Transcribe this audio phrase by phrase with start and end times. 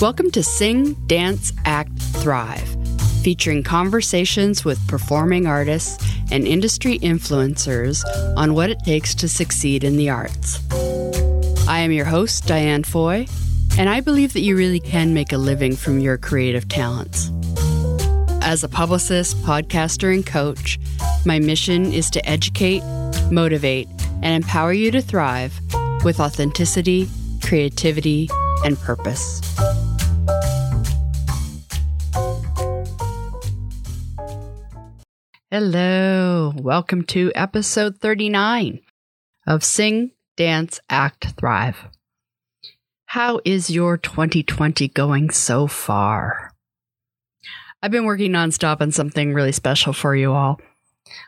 [0.00, 2.76] Welcome to Sing, Dance, Act, Thrive,
[3.22, 8.04] featuring conversations with performing artists and industry influencers
[8.36, 10.58] on what it takes to succeed in the arts.
[11.68, 13.26] I am your host, Diane Foy,
[13.78, 17.30] and I believe that you really can make a living from your creative talents.
[18.42, 20.78] As a publicist, podcaster, and coach,
[21.24, 22.82] my mission is to educate,
[23.30, 23.88] motivate,
[24.22, 25.58] and empower you to thrive
[26.04, 27.08] with authenticity,
[27.42, 28.28] creativity,
[28.64, 29.40] and purpose.
[35.56, 38.80] Hello, welcome to episode 39
[39.46, 41.76] of Sing, Dance, Act, Thrive.
[43.06, 46.50] How is your 2020 going so far?
[47.80, 50.60] I've been working nonstop on something really special for you all.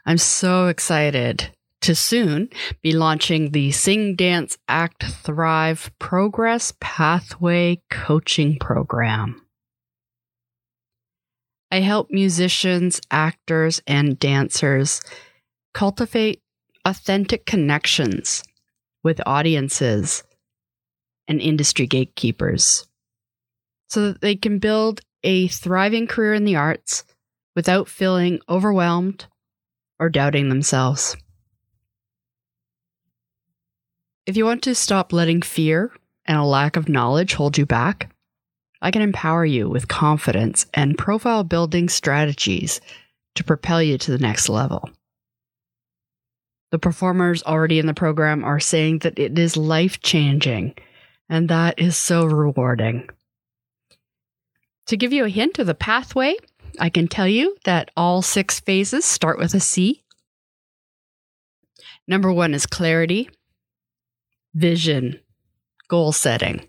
[0.04, 1.50] I'm so excited
[1.82, 2.48] to soon
[2.82, 9.45] be launching the Sing, Dance, Act, Thrive Progress Pathway Coaching Program.
[11.70, 15.00] I help musicians, actors, and dancers
[15.74, 16.40] cultivate
[16.84, 18.44] authentic connections
[19.02, 20.22] with audiences
[21.28, 22.86] and industry gatekeepers
[23.88, 27.04] so that they can build a thriving career in the arts
[27.54, 29.26] without feeling overwhelmed
[29.98, 31.16] or doubting themselves.
[34.26, 35.92] If you want to stop letting fear
[36.26, 38.10] and a lack of knowledge hold you back,
[38.82, 42.80] I can empower you with confidence and profile building strategies
[43.34, 44.90] to propel you to the next level.
[46.72, 50.74] The performers already in the program are saying that it is life changing,
[51.28, 53.08] and that is so rewarding.
[54.86, 56.36] To give you a hint of the pathway,
[56.78, 60.02] I can tell you that all six phases start with a C.
[62.06, 63.30] Number one is clarity,
[64.54, 65.20] vision,
[65.88, 66.68] goal setting.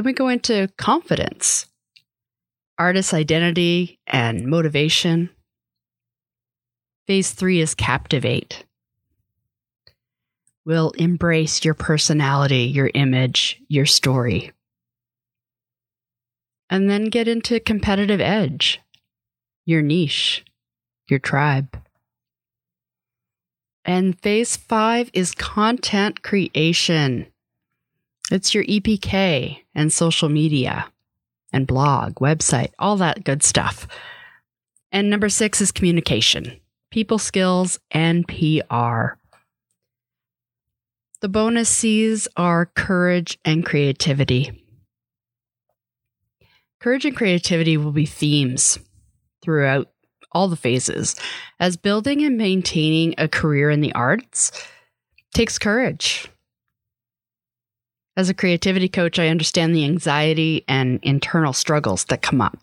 [0.00, 1.66] Then we go into confidence,
[2.78, 5.28] artist identity, and motivation.
[7.06, 8.64] Phase three is captivate.
[10.64, 14.52] We'll embrace your personality, your image, your story.
[16.70, 18.80] And then get into competitive edge,
[19.66, 20.46] your niche,
[21.10, 21.78] your tribe.
[23.84, 27.26] And phase five is content creation.
[28.30, 30.86] It's your EPK and social media
[31.52, 33.88] and blog, website, all that good stuff.
[34.92, 36.60] And number six is communication,
[36.90, 39.16] people skills, and PR.
[41.20, 44.64] The bonus C's are courage and creativity.
[46.80, 48.78] Courage and creativity will be themes
[49.42, 49.90] throughout
[50.32, 51.16] all the phases,
[51.58, 54.52] as building and maintaining a career in the arts
[55.34, 56.28] takes courage.
[58.20, 62.58] As a creativity coach, I understand the anxiety and internal struggles that come up.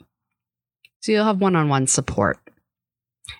[1.00, 2.38] So you'll have one on one support.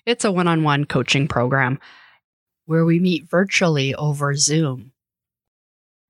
[0.04, 1.78] It's a one on one coaching program
[2.66, 4.90] where we meet virtually over Zoom.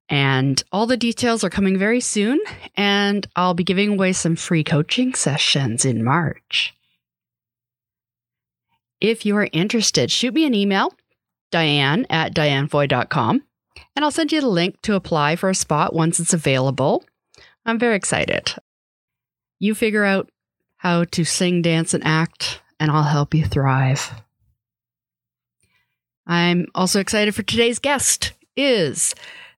[0.09, 2.41] And all the details are coming very soon,
[2.75, 6.75] and I'll be giving away some free coaching sessions in March.
[8.99, 10.95] If you are interested, shoot me an email,
[11.51, 13.43] diane at dianefoy.com,
[13.99, 17.05] and I'll send you the link to apply for a spot once it's available.
[17.67, 18.55] I'm very excited.
[19.59, 20.31] You figure out
[20.77, 24.13] how to sing, dance, and act, and I'll help you thrive.
[26.29, 29.17] I'm also excited for today's guest is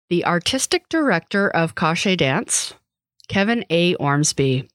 [0.08, 2.72] the artistic director of KasheDance,
[3.28, 3.94] Kevin A.
[3.96, 4.70] Ormsby.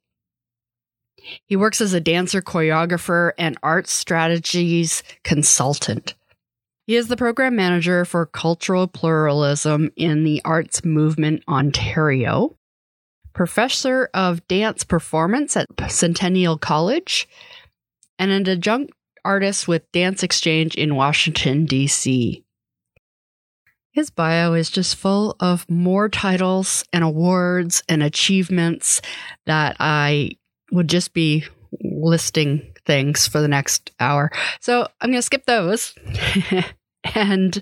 [1.47, 6.13] He works as a dancer, choreographer, and art strategies consultant.
[6.85, 12.55] He is the program manager for cultural pluralism in the Arts Movement Ontario,
[13.33, 17.27] professor of dance performance at Centennial College,
[18.19, 18.93] and an adjunct
[19.23, 22.43] artist with Dance Exchange in Washington, D.C.
[23.91, 29.01] His bio is just full of more titles and awards and achievements
[29.47, 30.31] that I
[30.71, 31.45] would just be
[31.81, 34.31] listing things for the next hour.
[34.59, 35.93] So I'm going to skip those.
[37.15, 37.61] and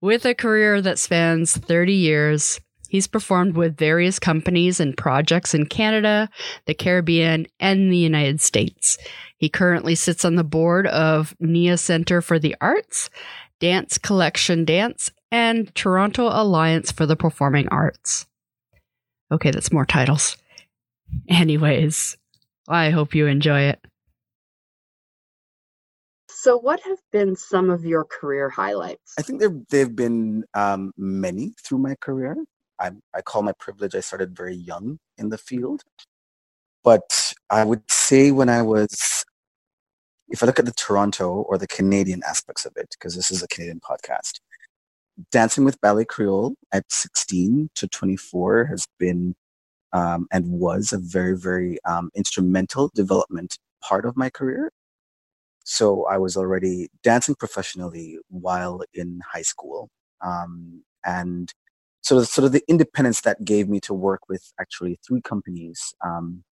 [0.00, 5.66] with a career that spans 30 years, he's performed with various companies and projects in
[5.66, 6.28] Canada,
[6.66, 8.98] the Caribbean, and the United States.
[9.36, 13.08] He currently sits on the board of NIA Center for the Arts,
[13.58, 18.26] Dance Collection Dance, and Toronto Alliance for the Performing Arts.
[19.32, 20.36] Okay, that's more titles.
[21.28, 22.16] Anyways,
[22.68, 23.80] I hope you enjoy it.
[26.42, 29.12] So, what have been some of your career highlights?
[29.18, 32.34] I think there there've been um, many through my career.
[32.78, 33.94] I, I call my privilege.
[33.94, 35.82] I started very young in the field,
[36.82, 39.22] but I would say when I was,
[40.30, 43.42] if I look at the Toronto or the Canadian aspects of it, because this is
[43.42, 44.40] a Canadian podcast,
[45.30, 49.34] dancing with Ballet Creole at 16 to 24 has been
[49.92, 54.70] um, and was a very, very um, instrumental development part of my career.
[55.64, 59.88] So I was already dancing professionally while in high school.
[60.24, 61.52] Um, and
[62.02, 65.94] sort of, sort of the independence that gave me to work with actually three companies
[66.04, 66.44] um,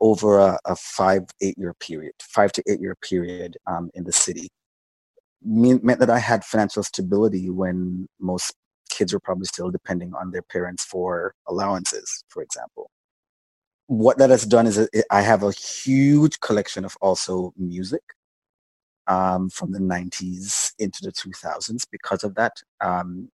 [0.00, 4.12] over a, a, five, eight year period, five to eight year period um, in the
[4.12, 4.48] city
[5.42, 8.54] mean, meant that I had financial stability when most
[8.90, 12.90] kids were probably still depending on their parents for allowances, for example.
[13.90, 18.04] What that has done is I have a huge collection of also music
[19.08, 22.52] um, from the 90s into the 2000s because of that.
[22.80, 23.30] Um,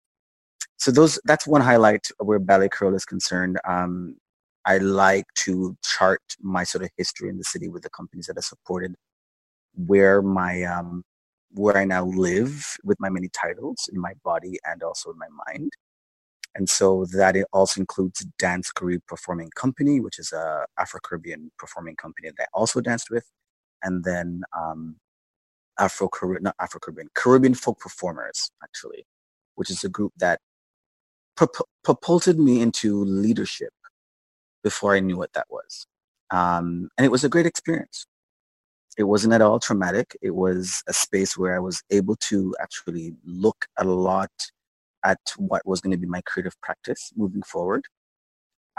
[0.76, 3.60] so those that's one highlight where Ballet Creole is concerned.
[3.66, 4.18] Um,
[4.66, 8.38] I like to chart my sort of history in the city with the companies that
[8.38, 8.96] I supported,
[9.74, 11.04] where my um,
[11.54, 15.30] where I now live with my many titles in my body and also in my
[15.48, 15.72] mind.
[16.56, 21.96] And so that it also includes Dance Carib Performing Company, which is a Afro-Caribbean performing
[21.96, 23.26] company that I also danced with.
[23.84, 24.98] And then um,
[25.80, 29.06] Afro-Caribbean, not Afro-Caribbean, Caribbean Folk Performers, actually,
[29.56, 30.40] which is a group that
[31.38, 33.74] prop- propulsed me into leadership
[34.64, 35.88] before I knew what that was.
[36.32, 38.06] Um, and it was a great experience
[38.98, 40.18] it wasn't at all traumatic.
[40.22, 44.32] It was a space where I was able to actually look at a lot
[45.04, 47.86] at what was going to be my creative practice moving forward.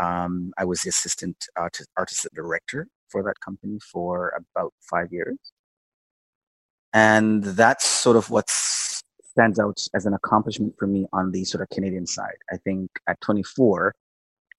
[0.00, 5.36] Um, I was the assistant artist, artistic director for that company for about five years.
[6.94, 11.62] And that's sort of what stands out as an accomplishment for me on the sort
[11.62, 12.36] of Canadian side.
[12.50, 13.94] I think at 24,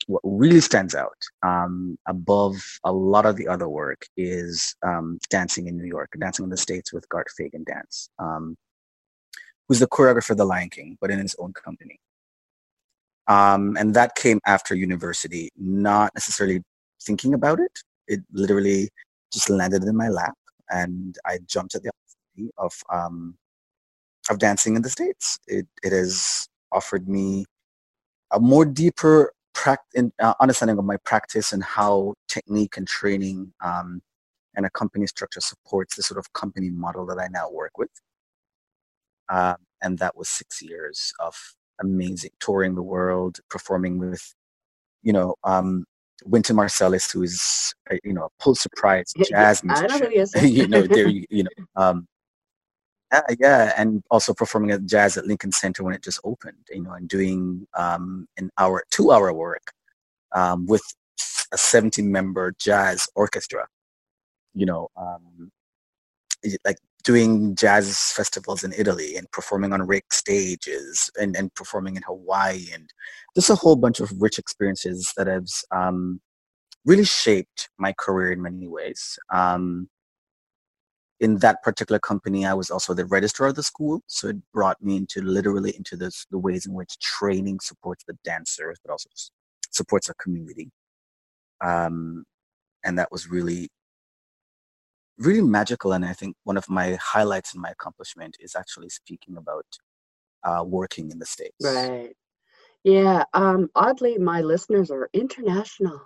[0.07, 5.67] what really stands out um, above a lot of the other work is um, dancing
[5.67, 8.55] in New York, dancing in the States with Garth Fagan Dance, um,
[9.73, 11.99] who's the choreographer of The Lion King, but in his own company.
[13.27, 16.61] Um, and that came after university, not necessarily
[17.01, 17.71] thinking about it.
[18.07, 18.89] It literally
[19.33, 20.35] just landed in my lap,
[20.69, 23.35] and I jumped at the opportunity of um,
[24.29, 25.39] of dancing in the States.
[25.47, 27.45] It, it has offered me
[28.29, 29.33] a more deeper
[29.95, 34.03] in, uh, understanding of my practice and how technique and training um,
[34.55, 37.89] and a company structure supports the sort of company model that I now work with.
[39.33, 41.35] Uh, and that was six years of
[41.81, 44.33] amazing touring the world, performing with,
[45.01, 45.85] you know, um,
[46.23, 49.91] Wynton Marsalis, who is, a, you know, a Pulitzer Prize jazz musician.
[49.91, 50.35] I know who he is.
[50.43, 52.07] you know, there, you know, um,
[53.11, 56.83] yeah, yeah, and also performing at jazz at Lincoln Center when it just opened, you
[56.83, 59.71] know, and doing um, an hour, two-hour work
[60.33, 60.83] um, with
[61.51, 63.67] a 17-member jazz orchestra.
[64.53, 65.51] You know, um,
[66.65, 72.03] like doing jazz festivals in Italy and performing on Rick stages and, and performing in
[72.03, 72.89] Hawaii and
[73.35, 76.21] just a whole bunch of rich experiences that have um,
[76.85, 79.19] really shaped my career in many ways.
[79.33, 79.89] Um,
[81.19, 84.01] in that particular company, I was also the registrar of the school.
[84.07, 88.17] So it brought me into literally into this, the ways in which training supports the
[88.23, 89.09] dancers, but also
[89.71, 90.71] supports our community.
[91.61, 92.25] Um,
[92.83, 93.69] and that was really,
[95.17, 95.93] really magical.
[95.93, 99.65] And I think one of my highlights in my accomplishment is actually speaking about
[100.43, 101.55] uh, working in the States.
[101.61, 102.15] Right.
[102.83, 103.23] Yeah.
[103.33, 106.01] Um, oddly, my listeners are international.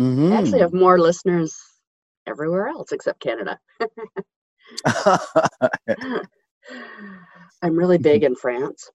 [0.00, 0.32] Mm-hmm.
[0.32, 1.58] I actually have more listeners
[2.26, 3.58] everywhere else except Canada.
[7.62, 8.90] I'm really big in France.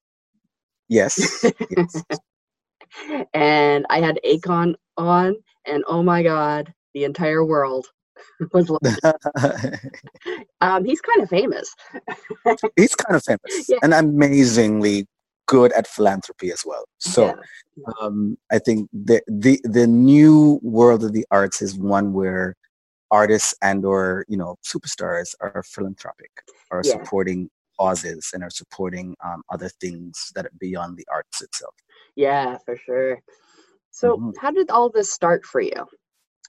[0.89, 1.45] Yes.
[1.69, 2.03] yes.
[3.33, 7.87] and I had Akon on, and oh my God, the entire world
[8.53, 8.69] was
[10.61, 11.73] um, he's kind of famous.
[12.75, 13.77] he's kind of famous yeah.
[13.83, 15.07] and amazingly
[15.47, 16.85] good at philanthropy as well.
[16.99, 17.27] So
[17.77, 17.83] yeah.
[18.01, 22.55] um, I think the, the the new world of the arts is one where
[23.11, 26.31] artists and or you know superstars are philanthropic
[26.71, 26.91] are yeah.
[26.91, 31.73] supporting causes and are supporting um, other things that are beyond the arts itself
[32.15, 33.19] yeah for sure
[33.91, 34.31] so mm-hmm.
[34.39, 35.85] how did all this start for you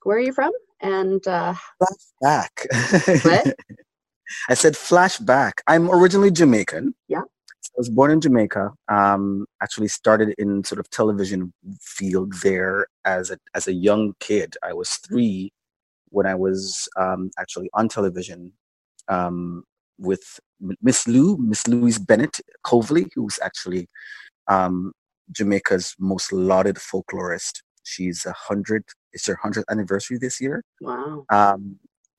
[0.04, 3.56] where are you from and uh flashback what?
[4.48, 7.22] i said flashback i'm originally jamaican yeah
[7.68, 8.72] I was born in Jamaica.
[8.88, 14.56] Um, actually started in sort of television field there as a as a young kid.
[14.64, 15.52] I was three
[16.10, 18.52] when I was um, actually on television
[19.08, 19.64] um,
[19.98, 20.40] with
[20.82, 23.88] Miss Lou, Miss Louise Bennett Coverley, who's actually
[24.48, 24.92] um,
[25.30, 27.62] Jamaica's most lauded folklorist.
[27.84, 28.84] She's a hundred.
[29.12, 30.62] It's her hundredth anniversary this year.
[30.80, 31.24] Wow.
[31.30, 31.76] Um,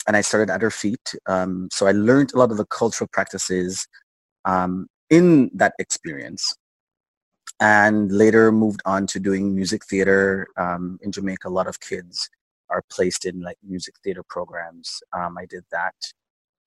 [0.07, 1.15] and I started at her feet.
[1.27, 3.87] Um, so I learned a lot of the cultural practices
[4.45, 6.55] um, in that experience,
[7.59, 11.47] and later moved on to doing music theater um, in Jamaica.
[11.47, 12.29] A lot of kids
[12.69, 15.01] are placed in like music theater programs.
[15.13, 15.95] Um, I did that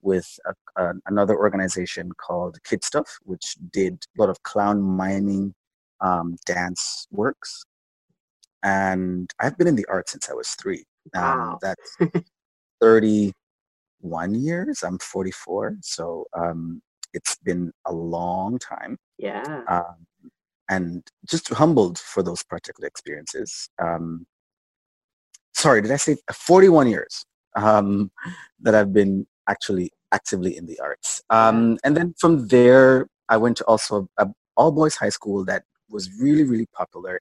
[0.02, 5.54] with a, a, another organization called Kid Stuff, which did a lot of clown miming
[6.00, 7.64] um, dance works.
[8.62, 10.84] And I've been in the arts since I was three.
[11.14, 11.58] Um, Wow.
[11.60, 11.96] that's
[12.80, 14.82] 31 years.
[14.82, 15.76] I'm 44.
[15.82, 16.80] So um,
[17.12, 18.98] it's been a long time.
[19.18, 19.62] Yeah.
[19.68, 20.06] Um,
[20.70, 23.68] and just humbled for those particular experiences.
[23.82, 24.26] Um,
[25.54, 27.24] sorry, did I say 41 years
[27.56, 28.10] um,
[28.60, 31.22] that I've been actually actively in the arts.
[31.30, 35.64] Um, and then from there, I went to also a all boys high school that
[35.88, 37.20] was really, really popular,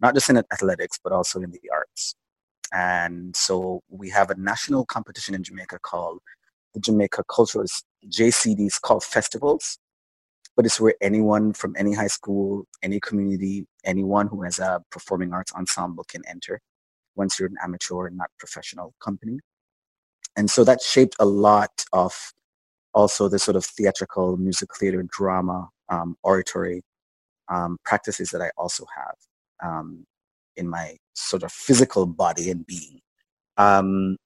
[0.00, 2.14] not just in athletics, but also in the arts.
[2.72, 6.20] And so we have a national competition in Jamaica called
[6.74, 7.66] the Jamaica Cultural
[8.08, 9.78] JCDC called festivals.
[10.56, 15.32] But it's where anyone from any high school, any community, anyone who has a performing
[15.32, 16.60] arts ensemble can enter
[17.16, 19.38] once you're an amateur and not professional company.
[20.36, 22.32] And so that shaped a lot of
[22.94, 26.82] also the sort of theatrical, music theater, drama, um, oratory
[27.48, 29.14] um, practices that I also have
[29.62, 30.04] um,
[30.56, 33.00] in my sort of physical body and being.
[33.56, 34.16] Um,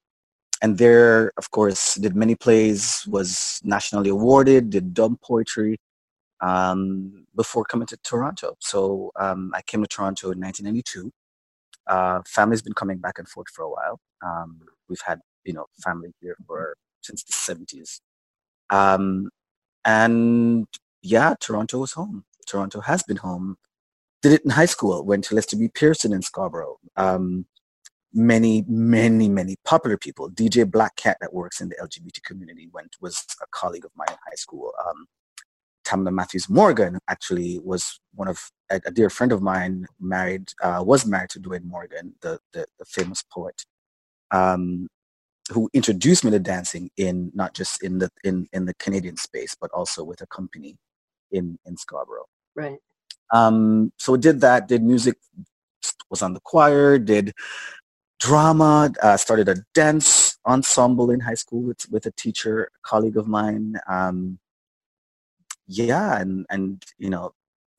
[0.62, 5.78] and there, of course, did many plays, was nationally awarded, did dub poetry
[6.40, 8.56] um, before coming to Toronto.
[8.60, 11.10] So um, I came to Toronto in 1992.
[11.86, 14.00] Uh, family's been coming back and forth for a while.
[14.24, 18.00] Um, we've had, you know, family here for since the 70s.
[18.70, 19.28] Um,
[19.84, 20.66] and
[21.02, 22.24] yeah, Toronto was home.
[22.46, 23.56] Toronto has been home.
[24.24, 25.04] Did it in high school.
[25.04, 25.68] Went to Lester B.
[25.68, 26.78] Pearson in Scarborough.
[26.96, 27.44] Um,
[28.14, 30.30] many, many, many popular people.
[30.30, 34.06] DJ Black Cat that works in the LGBT community went was a colleague of mine
[34.08, 34.72] in high school.
[34.88, 35.04] Um,
[35.86, 39.84] Tamla Matthews Morgan actually was one of a, a dear friend of mine.
[40.00, 43.66] Married uh, was married to Dwayne Morgan, the the, the famous poet,
[44.30, 44.88] um,
[45.52, 49.54] who introduced me to dancing in not just in the in in the Canadian space,
[49.60, 50.78] but also with a company
[51.30, 52.24] in in Scarborough.
[52.56, 52.78] Right.
[53.34, 54.68] Um, so did that.
[54.68, 55.18] Did music.
[56.08, 56.98] Was on the choir.
[56.98, 57.32] Did
[58.20, 58.92] drama.
[59.02, 63.26] Uh, started a dance ensemble in high school with with a teacher, a colleague of
[63.26, 63.74] mine.
[63.88, 64.38] Um,
[65.66, 67.32] yeah, and and you know,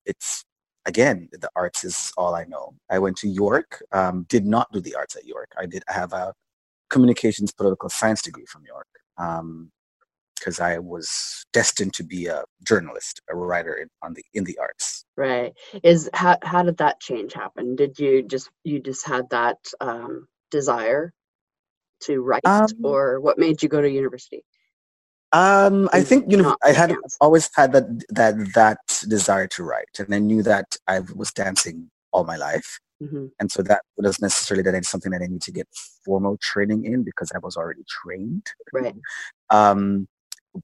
[0.05, 0.43] it's
[0.85, 2.75] again the arts is all I know.
[2.89, 3.81] I went to York.
[3.91, 5.51] Um, did not do the arts at York.
[5.57, 5.83] I did.
[5.87, 6.33] Have a
[6.89, 8.87] communications political science degree from York.
[9.17, 9.71] Um,
[10.45, 14.57] because I was destined to be a journalist, a writer in, on the in the
[14.59, 15.05] arts.
[15.17, 15.53] Right.
[15.83, 17.75] Is how how did that change happen?
[17.75, 21.13] Did you just you just had that um, desire
[22.01, 24.43] to write, Um, or what made you go to university?
[25.31, 27.17] Um, I think you know I had dance.
[27.19, 31.89] always had that that that desire to write, and I knew that I was dancing
[32.11, 35.41] all my life, hmm and so that wasn't necessarily that it's something that I need
[35.41, 35.67] to get
[36.05, 38.45] formal training in because I was already trained.
[38.71, 38.95] Right.
[39.49, 40.07] Um,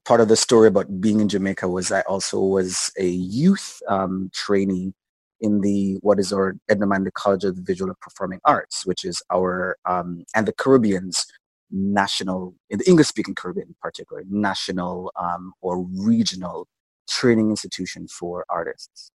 [0.04, 4.30] part of the story about being in Jamaica was I also was a youth um,
[4.32, 4.92] trainee
[5.40, 9.04] in the what is our Edna Manley College of the Visual and Performing Arts, which
[9.04, 11.26] is our um, and the Caribbean's
[11.70, 16.68] national, in the English-speaking Caribbean in particular, national um, or regional
[17.08, 19.10] training institution for artists.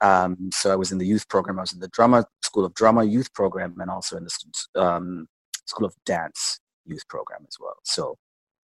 [0.00, 1.58] Um, so I was in the youth program.
[1.58, 5.28] I was in the drama school of drama youth program, and also in the um,
[5.66, 7.76] school of dance youth program as well.
[7.84, 8.16] So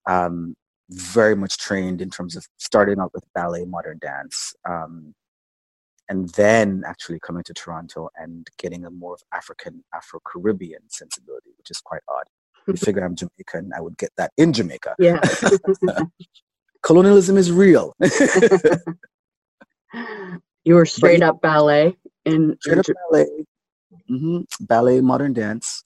[0.06, 0.56] um,
[0.90, 5.14] very much trained in terms of starting out with ballet, modern dance, um,
[6.08, 11.70] and then actually coming to Toronto and getting a more of African, Afro-Caribbean sensibility, which
[11.70, 12.24] is quite odd.
[12.66, 14.96] You figure I'm Jamaican, I would get that in Jamaica.
[14.98, 15.20] Yeah.
[16.82, 17.94] Colonialism is real.
[20.64, 21.30] you were straight yeah.
[21.30, 23.46] up ballet in, Straight in up ballet,
[24.08, 25.82] hmm ballet, modern dance.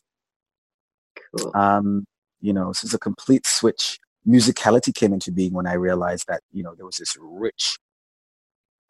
[1.36, 1.52] cool.
[1.54, 2.04] Um,
[2.40, 4.00] you know, this is a complete switch.
[4.26, 7.78] Musicality came into being when I realized that you know there was this rich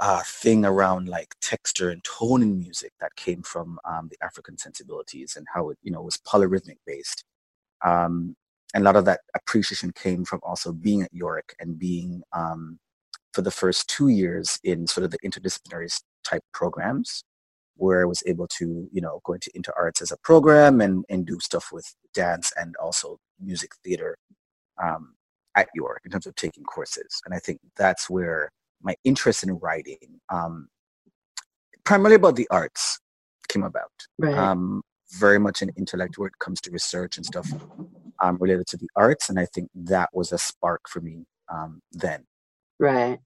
[0.01, 4.57] uh, thing around like texture and tone in music that came from um, the African
[4.57, 7.25] sensibilities and how it you know was polyrhythmic based.
[7.85, 8.37] Um,
[8.75, 12.79] and a lot of that appreciation came from also being at York and being um,
[13.33, 15.91] for the first two years in sort of the interdisciplinary
[16.25, 17.25] type programs
[17.77, 21.05] where I was able to, you know, go into, into arts as a program and,
[21.09, 24.19] and do stuff with dance and also music theater
[24.83, 25.15] um,
[25.57, 27.21] at York in terms of taking courses.
[27.25, 28.51] And I think that's where
[28.83, 30.69] my interest in writing um,
[31.85, 33.01] primarily about the arts
[33.49, 33.91] came about.
[34.19, 34.37] Right.
[34.37, 37.51] Um, very much an intellect where it comes to research and stuff
[38.23, 41.81] um, related to the arts, and I think that was a spark for me um,
[41.93, 42.25] then.
[42.79, 43.19] right.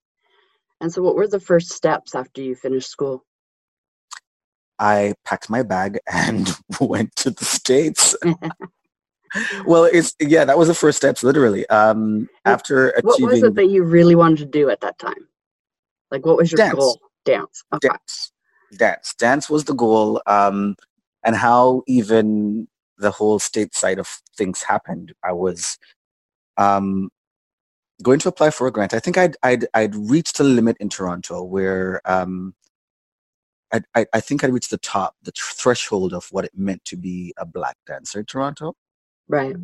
[0.81, 3.25] And so, what were the first steps after you finished school?
[4.79, 6.50] I packed my bag and
[6.81, 8.17] went to the states.
[9.65, 11.67] well, it's yeah, that was the first steps, literally.
[11.69, 15.29] Um, after What was it that you really wanted to do at that time?
[16.11, 16.75] Like, what was your Dance.
[16.75, 17.01] goal?
[17.25, 17.62] Dance.
[17.73, 17.89] Okay.
[17.89, 18.33] dance,
[18.77, 20.77] dance, dance was the goal, um,
[21.25, 22.67] and how even
[22.99, 25.12] the whole state side of things happened.
[25.25, 25.79] I was
[26.57, 27.11] um,
[28.03, 28.93] going to apply for a grant.
[28.95, 32.55] I think I'd I'd, I'd reached a limit in Toronto where um,
[33.73, 36.85] I, I I think I reached the top, the tr- threshold of what it meant
[36.87, 38.75] to be a black dancer in Toronto.
[39.29, 39.57] Right.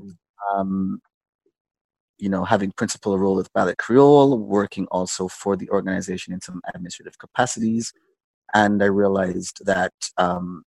[0.52, 1.00] um,
[2.18, 6.60] you know, having principal role with Ballet Creole, working also for the organization in some
[6.74, 7.92] administrative capacities.
[8.54, 10.64] And I realized that um,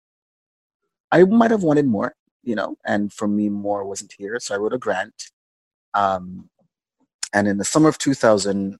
[1.13, 4.41] I might have wanted more, you know, and for me, more wasn't here.
[4.41, 5.31] So I wrote a grant.
[5.95, 6.49] Um,
[7.33, 8.77] and in the summer of 2000,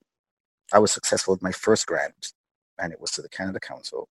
[0.73, 2.33] I was successful with my first grant,
[2.79, 4.09] and it was to the Canada Council.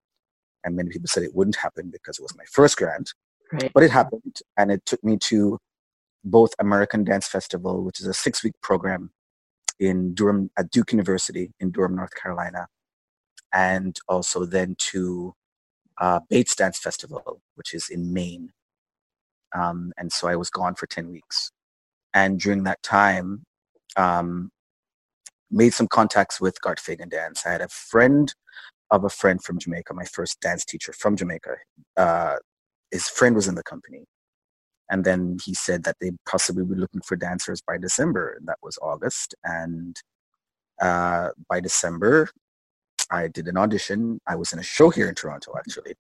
[0.65, 3.13] And many people said it wouldn't happen because it was my first grant
[3.53, 3.71] Right.
[3.73, 5.59] but it happened and it took me to
[6.25, 9.11] both american dance festival which is a six week program
[9.79, 12.67] in durham at duke university in durham north carolina
[13.53, 15.35] and also then to
[15.99, 18.51] uh, bates dance festival which is in maine
[19.55, 21.53] um, and so i was gone for 10 weeks
[22.13, 23.45] and during that time
[23.97, 24.51] um,
[25.51, 27.47] made some contacts with Garth Fagan Dance.
[27.47, 28.35] I had a friend
[28.91, 31.57] of a friend from Jamaica, my first dance teacher from Jamaica.
[31.97, 32.37] Uh,
[32.91, 34.05] his friend was in the company.
[34.91, 38.37] And then he said that they'd possibly be looking for dancers by December.
[38.39, 39.35] And that was August.
[39.45, 40.01] And
[40.81, 42.29] uh, by December,
[43.11, 44.21] I did an audition.
[44.27, 45.95] I was in a show here in Toronto, actually.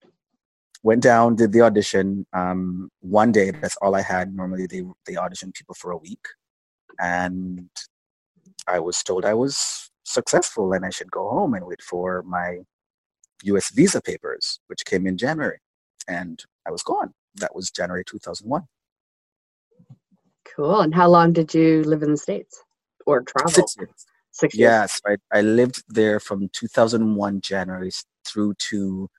[0.83, 2.26] Went down, did the audition.
[2.33, 4.34] Um, one day, that's all I had.
[4.34, 6.26] Normally, they, they audition people for a week.
[7.00, 7.69] And
[8.69, 12.58] I was told I was successful and I should go home and wait for my
[13.45, 15.58] US visa papers, which came in January.
[16.08, 17.13] And I was gone.
[17.37, 18.63] That was January 2001.
[20.56, 20.80] Cool.
[20.80, 22.62] And how long did you live in the States
[23.06, 23.52] or travel?
[23.52, 24.06] Six years.
[24.32, 24.71] Six years.
[24.71, 27.90] Yes, I, I lived there from 2001 January
[28.26, 29.10] through to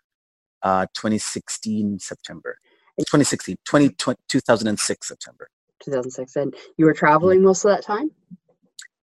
[0.64, 2.58] uh, 2016 September.
[3.00, 3.96] 2016, 20,
[4.28, 5.48] 2006 September.
[5.84, 6.36] 2006.
[6.36, 8.10] And you were traveling most of that time?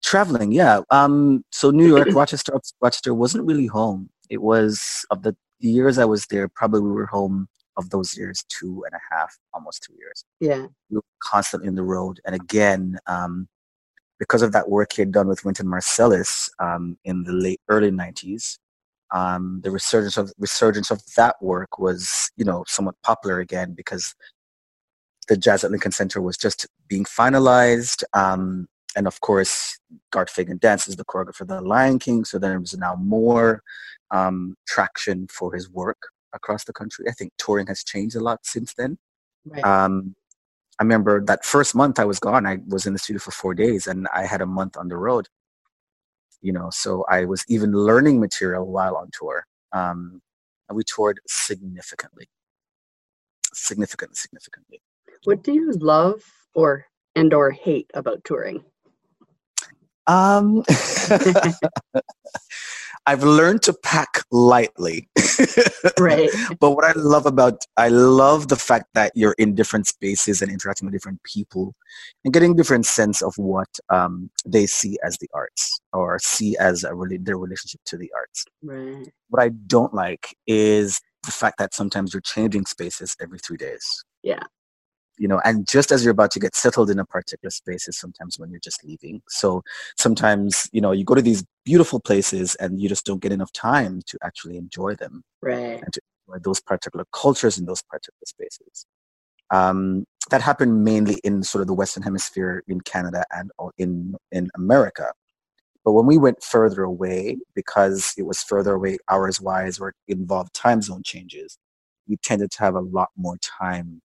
[0.05, 0.83] Traveling, yeah.
[0.91, 4.09] Um, so New York, Rochester, Rochester wasn't really home.
[4.31, 8.45] It was of the years I was there, probably we were home of those years
[8.49, 10.25] two and a half, almost two years.
[10.41, 10.67] Yeah.
[10.91, 12.21] we were constantly in the road.
[12.25, 13.49] And again, um,
[14.19, 17.91] because of that work he had done with Wynton Marsalis um, in the late early
[17.91, 18.59] '90s,
[19.13, 24.15] um, the resurgence of resurgence of that work was, you know, somewhat popular again because
[25.29, 28.03] the Jazz at Lincoln Center was just being finalized.
[28.13, 29.79] Um, and of course,
[30.11, 33.63] Garth Fagan Dance is the choreographer for The Lion King, so there was now more
[34.11, 37.07] um, traction for his work across the country.
[37.09, 38.99] I think touring has changed a lot since then.
[39.45, 39.65] Right.
[39.65, 40.15] Um,
[40.79, 43.55] I remember that first month I was gone, I was in the studio for four
[43.55, 45.29] days and I had a month on the road.
[46.41, 49.47] You know, so I was even learning material while on tour.
[49.73, 50.23] Um,
[50.69, 52.29] and we toured significantly.
[53.53, 54.81] Significantly, significantly.
[55.25, 56.23] what do you love
[56.55, 58.65] or and or hate about touring?
[60.07, 60.63] Um,
[63.07, 65.09] I've learned to pack lightly.
[65.99, 66.31] Right.
[66.61, 70.51] but what I love about I love the fact that you're in different spaces and
[70.51, 71.75] interacting with different people
[72.25, 76.85] and getting different sense of what um, they see as the arts or see as
[76.85, 78.45] a really their relationship to the arts.
[78.63, 79.09] Right.
[79.29, 84.05] What I don't like is the fact that sometimes you're changing spaces every three days.
[84.23, 84.43] Yeah.
[85.21, 87.99] You know, and just as you're about to get settled in a particular space is
[87.99, 89.21] sometimes when you're just leaving.
[89.29, 89.63] So
[89.99, 93.53] sometimes, you know, you go to these beautiful places and you just don't get enough
[93.53, 95.83] time to actually enjoy them Right.
[96.27, 98.87] or those particular cultures in those particular spaces.
[99.51, 104.49] Um, that happened mainly in sort of the Western Hemisphere in Canada and in in
[104.55, 105.13] America.
[105.85, 110.19] But when we went further away, because it was further away hours wise or it
[110.19, 111.59] involved time zone changes,
[112.09, 114.01] we tended to have a lot more time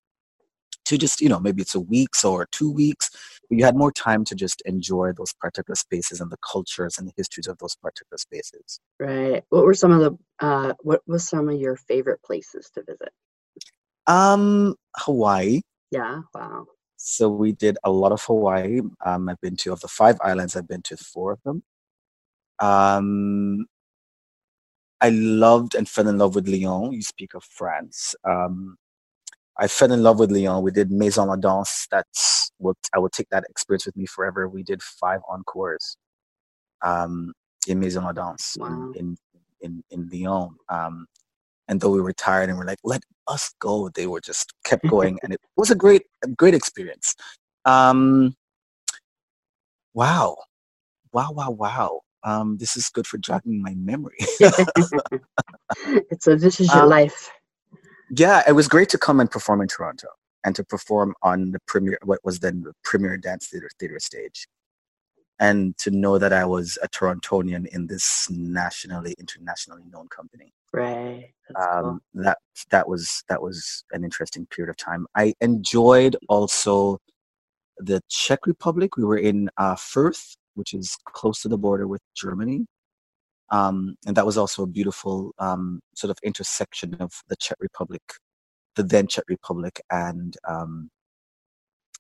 [0.86, 3.10] to just, you know, maybe it's a week or two weeks,
[3.50, 7.08] but you had more time to just enjoy those particular spaces and the cultures and
[7.08, 8.80] the histories of those particular spaces.
[9.00, 9.44] Right.
[9.50, 13.12] What were some of the uh what was some of your favorite places to visit?
[14.08, 16.22] Um, Hawaii, Yeah.
[16.34, 16.66] Wow.
[16.98, 18.82] So we did a lot of Hawaii.
[19.06, 20.56] Um, I've been to of the five islands.
[20.56, 21.64] I've been to four of them.
[22.60, 23.66] Um,
[25.02, 26.94] I loved and fell in love with Lyon.
[26.94, 28.16] You speak of France.
[28.24, 28.78] Um,
[29.60, 30.64] I fell in love with Lyon.
[30.64, 31.88] We did Maison La Danse.
[31.92, 34.50] That's what I will take that experience with me forever.
[34.50, 35.96] We did five encores
[36.82, 37.34] um,
[37.68, 38.92] in Maison La Danse wow.
[38.96, 39.18] in,
[39.62, 40.56] in, in, in Lyon.
[40.70, 41.08] Um,
[41.68, 44.88] and though we were tired and we're like, let us go, they were just kept
[44.90, 47.16] going, and it was a great, a great experience.
[47.66, 48.36] Um,
[49.94, 50.36] wow,
[51.14, 52.02] wow, wow, wow.
[52.26, 54.18] Um, this is good for jogging my memory.
[56.20, 57.30] so this is your um, life.
[58.16, 60.08] Yeah, it was great to come and perform in Toronto
[60.46, 64.48] and to perform on the premier, what was then the premier dance theater theater stage,
[65.40, 70.54] and to know that I was a Torontonian in this nationally, internationally known company.
[70.74, 71.34] Right.
[71.56, 72.24] Um, cool.
[72.24, 72.38] That
[72.70, 75.08] that was that was an interesting period of time.
[75.16, 77.00] I enjoyed also
[77.78, 78.96] the Czech Republic.
[78.96, 82.68] We were in uh, Fürth, which is close to the border with Germany.
[83.54, 88.02] Um, and that was also a beautiful um, sort of intersection of the Czech Republic,
[88.76, 90.90] the then Czech Republic, and um,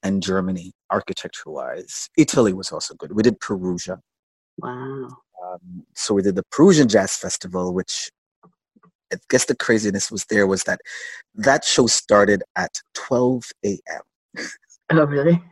[0.01, 2.09] and Germany, architecture-wise.
[2.17, 3.13] Italy was also good.
[3.13, 3.99] We did Perugia.
[4.57, 5.09] Wow.
[5.45, 8.09] Um, so we did the Perugian Jazz Festival, which
[9.13, 10.81] I guess the craziness was there was that
[11.35, 14.47] that show started at 12 a.m.
[14.89, 15.41] Oh, really?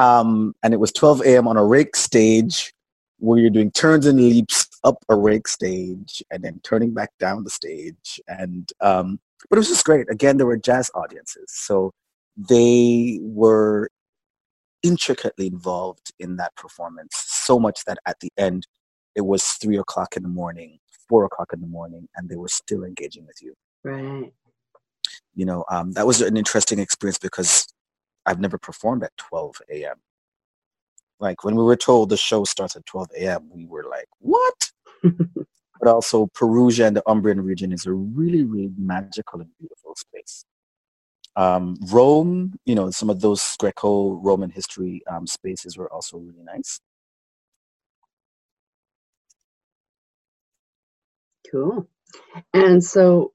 [0.00, 1.48] Um, and it was 12 a.m.
[1.48, 2.72] on a rake stage
[3.18, 7.44] where you're doing turns and leaps up a rake stage and then turning back down
[7.44, 8.20] the stage.
[8.28, 10.10] And um, but it was just great.
[10.10, 11.92] Again, there were jazz audiences, so
[12.36, 13.88] they were
[14.82, 17.14] intricately involved in that performance.
[17.26, 18.66] So much that at the end,
[19.14, 22.48] it was three o'clock in the morning, four o'clock in the morning, and they were
[22.48, 23.54] still engaging with you.
[23.84, 24.32] Right.
[25.34, 27.66] You know, um, that was an interesting experience because
[28.26, 29.96] I've never performed at 12 a.m.
[31.20, 34.70] Like when we were told the show starts at 12 a.m., we were like, what?
[35.02, 40.44] but also Perugia and the Umbrian region is a really, really magical and beautiful space.
[41.36, 46.80] Um, Rome, you know, some of those Greco-Roman history um, spaces were also really nice.
[51.50, 51.88] Cool.
[52.52, 53.32] And so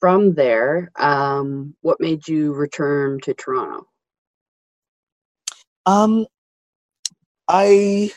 [0.00, 3.86] from there, um, what made you return to Toronto?
[5.86, 6.26] Um,
[7.48, 8.12] I,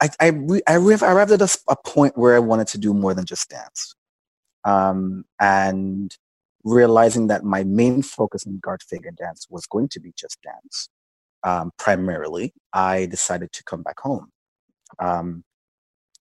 [0.00, 2.78] I, I, re- I, re- I arrived at a, a, point where I wanted to
[2.78, 3.94] do more than just dance.
[4.64, 6.14] Um, and
[6.64, 10.88] realizing that my main focus in Garth Fagan dance was going to be just dance,
[11.44, 14.30] um, primarily, I decided to come back home.
[14.98, 15.44] Um,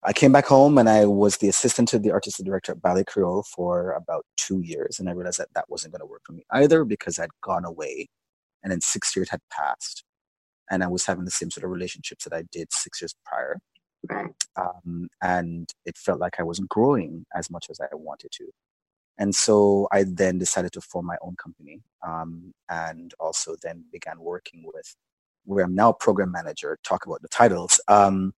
[0.03, 3.05] I came back home and I was the assistant to the artistic director at Ballet
[3.05, 4.99] Creole for about two years.
[4.99, 7.65] And I realized that that wasn't going to work for me either because I'd gone
[7.65, 8.07] away
[8.63, 10.03] and then six years had passed
[10.71, 13.59] and i was having the same sort of relationships that i did six years prior.
[14.07, 14.29] Right.
[14.55, 18.45] Um, and it felt like i wasn't growing as much as i wanted to.
[19.17, 24.19] And so i then decided to form my own company um, and also then began
[24.19, 24.95] working with
[25.45, 28.33] where i'm now program manager talk about the titles um,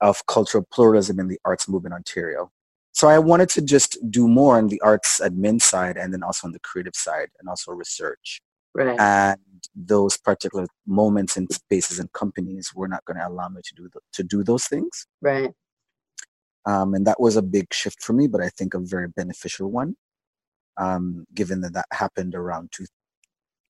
[0.00, 2.50] of cultural pluralism in the arts movement ontario.
[2.92, 6.46] So i wanted to just do more on the arts admin side and then also
[6.46, 8.40] on the creative side and also research
[8.74, 8.98] Right.
[8.98, 9.38] And
[9.74, 13.88] those particular moments and spaces and companies were not going to allow me to do
[13.92, 15.06] the, to do those things.
[15.20, 15.50] Right.
[16.66, 19.70] Um, and that was a big shift for me, but I think a very beneficial
[19.70, 19.96] one,
[20.76, 22.86] um, given that that happened around two,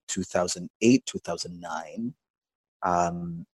[0.09, 2.15] 2008, 2009.
[2.83, 3.47] Um,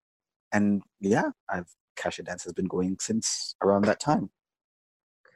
[0.53, 4.29] and yeah, I've KasheDance has been going since around that time.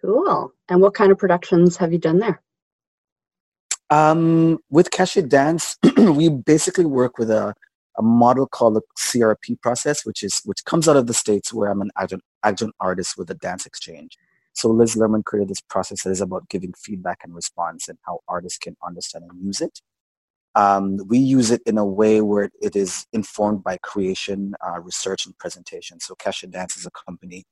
[0.01, 0.53] Cool.
[0.69, 2.41] And what kind of productions have you done there?
[3.89, 7.55] Um, with Cache Dance, we basically work with a,
[7.97, 11.71] a model called the CRP process, which is which comes out of the states where
[11.71, 14.17] I'm an adjunct, adjunct artist with a dance exchange.
[14.53, 18.19] So Liz Lerman created this process that is about giving feedback and response and how
[18.27, 19.79] artists can understand and use it.
[20.55, 25.25] Um, we use it in a way where it is informed by creation, uh, research,
[25.25, 25.99] and presentation.
[25.99, 27.45] So KasheDance is a company.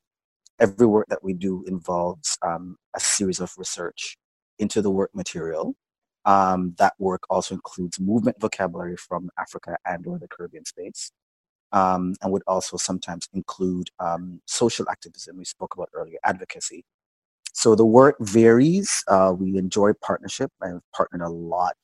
[0.60, 4.18] Every work that we do involves um, a series of research
[4.60, 5.76] into the work material
[6.28, 11.12] um, that work also includes movement vocabulary from Africa and or the Caribbean space.
[11.72, 16.86] Um, and would also sometimes include um, social activism we spoke about earlier, advocacy.
[17.54, 19.04] So the work varies.
[19.08, 20.52] Uh, we enjoy partnership.
[20.62, 21.76] I've partnered a lot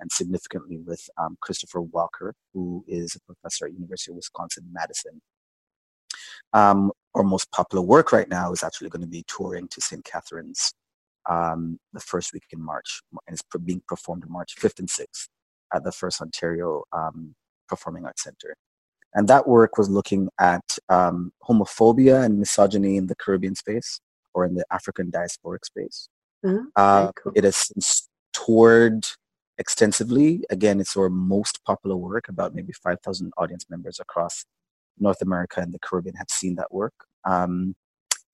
[0.00, 5.20] and significantly with um, Christopher Walker, who is a professor at University of Wisconsin-Madison.
[6.52, 10.04] Um, our most popular work right now is actually going to be touring to St.
[10.04, 10.72] Catharines
[11.28, 15.28] um, the first week in March, and it's being performed March 5th and 6th
[15.74, 17.34] at the First Ontario um,
[17.68, 18.56] Performing Arts Center.
[19.14, 24.00] And that work was looking at um, homophobia and misogyny in the Caribbean space
[24.34, 26.08] or in the African diasporic space.
[26.44, 26.62] Uh-huh.
[26.76, 27.32] Uh, cool.
[27.34, 27.70] It has
[28.32, 29.06] toured
[29.58, 30.44] extensively.
[30.50, 32.28] Again, it's our most popular work.
[32.28, 34.44] About maybe 5,000 audience members across
[34.98, 36.94] North America and the Caribbean have seen that work.
[37.24, 37.74] Um,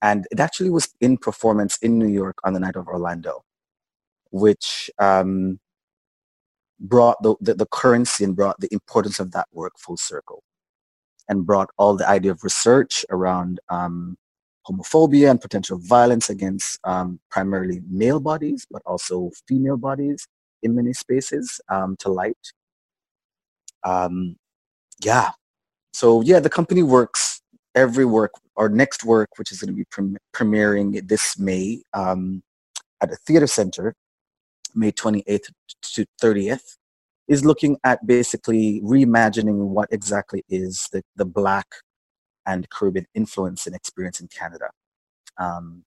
[0.01, 3.43] and it actually was in performance in New York on the night of Orlando,
[4.31, 5.59] which um,
[6.79, 10.43] brought the, the, the currency and brought the importance of that work full circle
[11.27, 14.17] and brought all the idea of research around um,
[14.67, 20.27] homophobia and potential violence against um, primarily male bodies, but also female bodies
[20.63, 22.37] in many spaces um, to light.
[23.83, 24.35] Um,
[25.03, 25.31] yeah.
[25.93, 27.38] So yeah, the company works
[27.75, 32.43] every work, our next work, which is going to be pre- premiering this May um,
[33.01, 33.95] at the theater center,
[34.75, 35.51] May 28th
[35.93, 36.77] to 30th,
[37.27, 41.67] is looking at basically reimagining what exactly is the, the Black
[42.45, 44.69] and Caribbean influence and experience in Canada.
[45.37, 45.83] Um,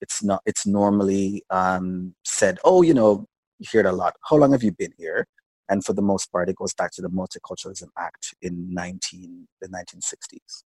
[0.00, 0.42] it's not.
[0.46, 3.26] It's normally um, said, "Oh, you know,
[3.58, 4.14] you hear it a lot.
[4.28, 5.26] How long have you been here?"
[5.68, 9.68] And for the most part, it goes back to the Multiculturalism Act in 19 the
[9.68, 10.62] 1960s.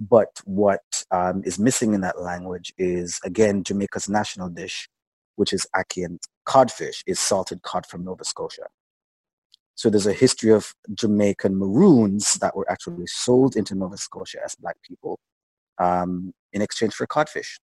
[0.00, 4.88] But what um, is missing in that language is again Jamaica's national dish,
[5.36, 8.66] which is ackee and codfish, is salted cod from Nova Scotia.
[9.74, 14.54] So there's a history of Jamaican maroons that were actually sold into Nova Scotia as
[14.54, 15.18] black people
[15.78, 17.58] um, in exchange for codfish.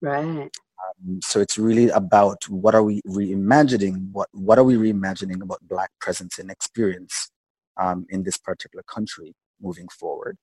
[0.00, 0.50] Right.
[0.84, 4.10] Um, so it's really about what are we reimagining?
[4.12, 7.30] What what are we reimagining about black presence and experience
[7.78, 10.36] um, in this particular country moving forward?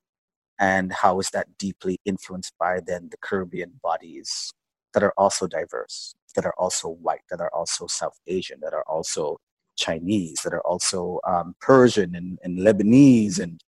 [0.63, 4.53] And how is that deeply influenced by then the Caribbean bodies
[4.93, 8.85] that are also diverse, that are also white, that are also South Asian, that are
[8.87, 9.39] also
[9.75, 13.39] Chinese, that are also um, Persian and, and, Lebanese.
[13.39, 13.59] And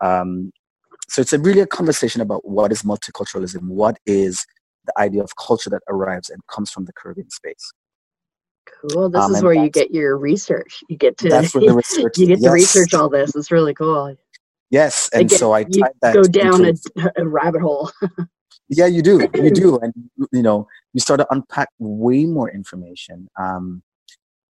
[0.00, 0.52] um,
[1.08, 4.46] so it's a really a conversation about what is multiculturalism, what is
[4.86, 7.72] the idea of culture that arrives and comes from the Caribbean space.
[8.92, 9.10] Cool.
[9.10, 10.84] This um, is where you get your research.
[10.88, 12.48] You get to that's where the research, you get yes.
[12.48, 13.34] to research all this.
[13.34, 14.16] It's really cool.
[14.74, 16.72] Yes, and Again, so I you go down a,
[17.16, 17.92] a, rabbit hole.
[18.68, 19.94] yeah, you do, you do, and
[20.32, 23.28] you know, you start to unpack way more information.
[23.38, 23.84] Um,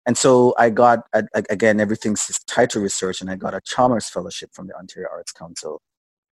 [0.04, 1.06] and so I got
[1.48, 5.32] again everything's tied to research, and I got a Chalmers Fellowship from the Ontario Arts
[5.32, 5.80] Council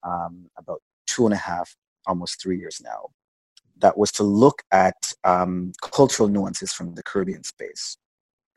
[0.04, 1.73] um, about two and a half,
[2.08, 3.12] almost three years now.
[3.78, 7.95] That was to look at um, cultural nuances from the Caribbean space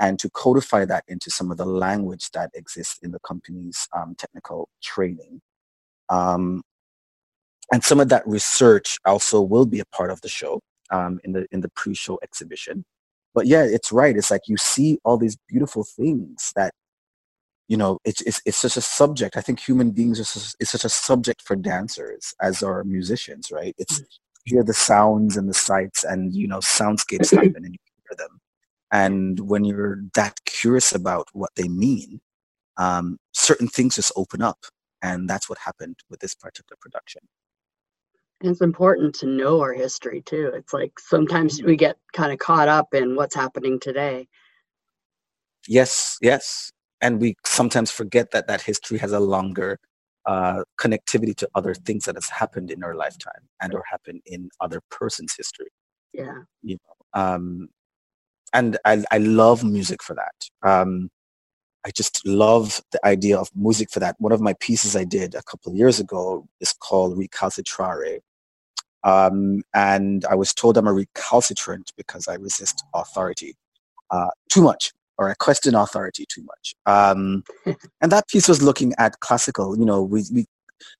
[0.00, 4.14] and to codify that into some of the language that exists in the company's um,
[4.16, 5.40] technical training.
[6.08, 6.62] Um,
[7.72, 10.60] and some of that research also will be a part of the show
[10.90, 12.84] um, in the in the pre-show exhibition
[13.34, 14.16] but yeah, it's right.
[14.16, 16.72] It's like you see all these beautiful things that,
[17.68, 19.36] you know, it's it's it's such a subject.
[19.36, 23.50] I think human beings are such, it's such a subject for dancers as are musicians,
[23.52, 23.74] right?
[23.78, 24.00] It's
[24.46, 28.16] you hear the sounds and the sights and you know soundscapes happen and you hear
[28.16, 28.40] them.
[28.92, 32.20] And when you're that curious about what they mean,
[32.76, 34.58] um, certain things just open up,
[35.02, 37.22] and that's what happened with this particular production.
[38.40, 40.50] And it's important to know our history too.
[40.54, 44.28] It's like sometimes we get kind of caught up in what's happening today.
[45.68, 46.72] Yes, yes.
[47.02, 49.78] And we sometimes forget that that history has a longer
[50.26, 54.48] uh, connectivity to other things that has happened in our lifetime and or happened in
[54.60, 55.68] other person's history.
[56.12, 56.38] Yeah.
[56.62, 57.68] You know, um,
[58.52, 60.68] and I, I love music for that.
[60.68, 61.10] Um,
[61.84, 64.16] I just love the idea of music for that.
[64.18, 68.18] One of my pieces I did a couple of years ago is called Recalcitrare,
[69.04, 73.56] um, and I was told I'm a recalcitrant because I resist authority
[74.10, 76.74] uh, too much, or I question authority too much.
[76.86, 77.44] Um,
[78.00, 79.78] and that piece was looking at classical.
[79.78, 80.46] You know, we, we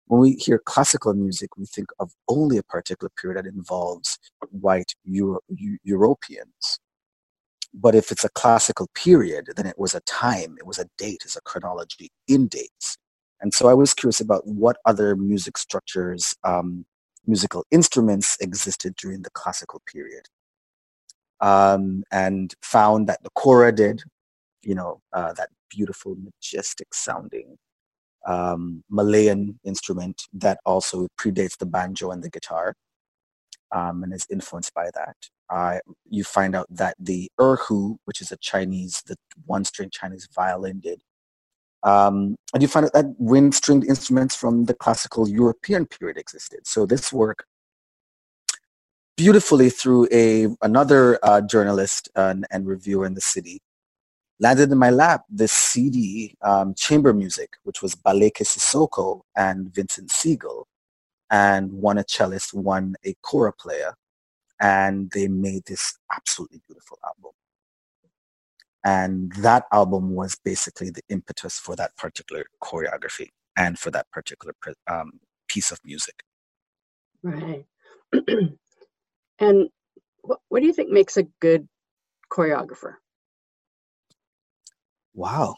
[0.07, 4.19] when we hear classical music, we think of only a particular period that involves
[4.51, 5.41] white Euro-
[5.83, 6.79] Europeans.
[7.73, 11.23] But if it's a classical period, then it was a time, it was a date,
[11.25, 12.97] it's a chronology in dates.
[13.41, 16.85] And so I was curious about what other music structures um,
[17.27, 20.27] musical instruments existed during the classical period.
[21.41, 24.03] Um, and found that the kora did,
[24.63, 27.57] you know, uh, that beautiful, majestic sounding
[28.27, 32.75] um, Malian instrument that also predates the banjo and the guitar
[33.73, 35.17] um, and is influenced by that.
[35.49, 35.79] Uh,
[36.09, 41.03] you find out that the erhu, which is a Chinese, the one-string Chinese violin did,
[41.83, 46.61] um, and you find out that wind stringed instruments from the classical European period existed.
[46.67, 47.45] So this work
[49.17, 53.61] beautifully through a another uh, journalist and, and, reviewer in the city
[54.41, 60.09] landed in my lap this CD, um, chamber music, which was Ballaké Sissoko and Vincent
[60.09, 60.65] Segal,
[61.31, 63.95] and one a cellist, one a kora player,
[64.61, 67.33] and they made this absolutely beautiful album.
[68.85, 74.55] And that album was basically the impetus for that particular choreography and for that particular
[74.87, 76.23] um, piece of music.
[77.23, 77.67] Right.
[79.39, 79.69] and
[80.23, 81.69] what, what do you think makes a good
[82.33, 82.95] choreographer?
[85.15, 85.57] Wow.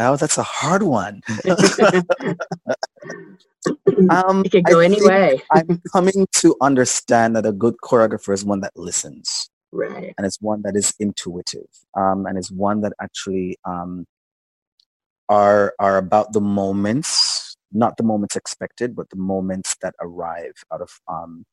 [0.00, 1.22] Oh, that's a hard one.
[4.10, 5.42] um, it could go any way.
[5.50, 9.50] I'm coming to understand that a good choreographer is one that listens.
[9.72, 10.14] Right.
[10.16, 11.66] And it's one that is intuitive.
[11.96, 14.06] Um, and it's one that actually um,
[15.28, 20.80] are are about the moments, not the moments expected, but the moments that arrive out
[20.80, 21.44] of um,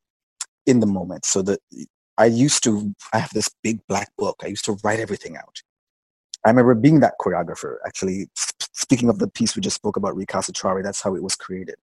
[0.66, 1.26] in the moment.
[1.26, 1.58] So that
[2.16, 4.36] I used to I have this big black book.
[4.42, 5.62] I used to write everything out.
[6.46, 7.78] I remember being that choreographer.
[7.84, 8.28] Actually,
[8.72, 11.74] speaking of the piece we just spoke about, Recalcitrare, that's how it was created.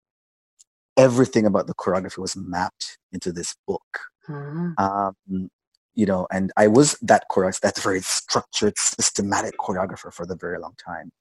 [0.95, 3.99] Everything about the choreography was mapped into this book.
[4.29, 4.71] Uh-huh.
[4.77, 5.51] Um,
[5.95, 10.57] you know, and I was that choreographer, that very structured, systematic choreographer for the very
[10.59, 11.11] long time.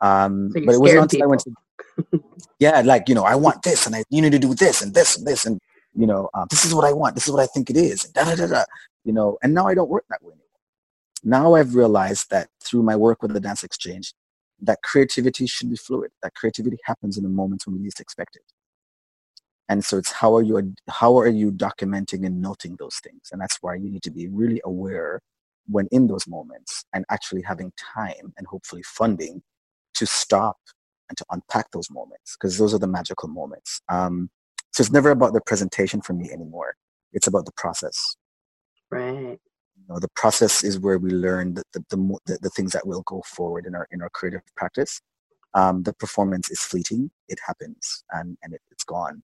[0.00, 2.22] Um, so but it wasn't until I went to,
[2.60, 4.94] yeah, like, you know, I want this and I, you need to do this and
[4.94, 5.60] this and this and,
[5.94, 7.16] you know, um, this is what I want.
[7.16, 8.04] This is what I think it is.
[8.04, 8.64] And da, da, da, da,
[9.04, 10.46] you know, and now I don't work that way anymore.
[11.24, 14.12] Now I've realized that through my work with the Dance Exchange,
[14.60, 16.10] that creativity should be fluid.
[16.22, 18.42] That creativity happens in the moments when we least expect it.
[19.68, 23.30] And so it's how are you how are you documenting and noting those things?
[23.30, 25.20] And that's why you need to be really aware
[25.66, 29.42] when in those moments and actually having time and hopefully funding
[29.94, 30.56] to stop
[31.08, 33.80] and to unpack those moments because those are the magical moments.
[33.88, 34.30] Um,
[34.72, 36.74] so it's never about the presentation for me anymore.
[37.12, 38.16] It's about the process.
[38.90, 39.38] Right
[39.88, 43.02] you know, the process is where we learn the, the, the, the, things that will
[43.02, 45.00] go forward in our in our creative practice
[45.54, 49.22] um, the performance is fleeting it happens and, and it, it's gone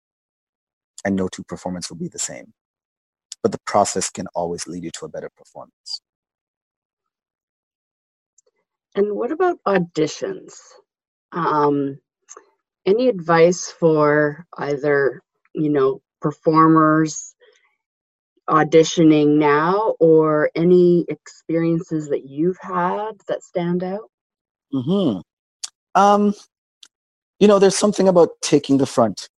[1.05, 2.53] and no two performance will be the same.
[3.43, 6.03] But the process can always lead you to a better performance.
[8.95, 10.55] And what about auditions?
[11.33, 11.99] Um,
[12.85, 15.23] any advice for either,
[15.55, 17.35] you know, performers
[18.49, 24.11] auditioning now or any experiences that you've had that stand out?
[24.73, 25.19] Hmm.
[25.95, 26.35] Um,
[27.41, 29.29] you know, there's something about taking the front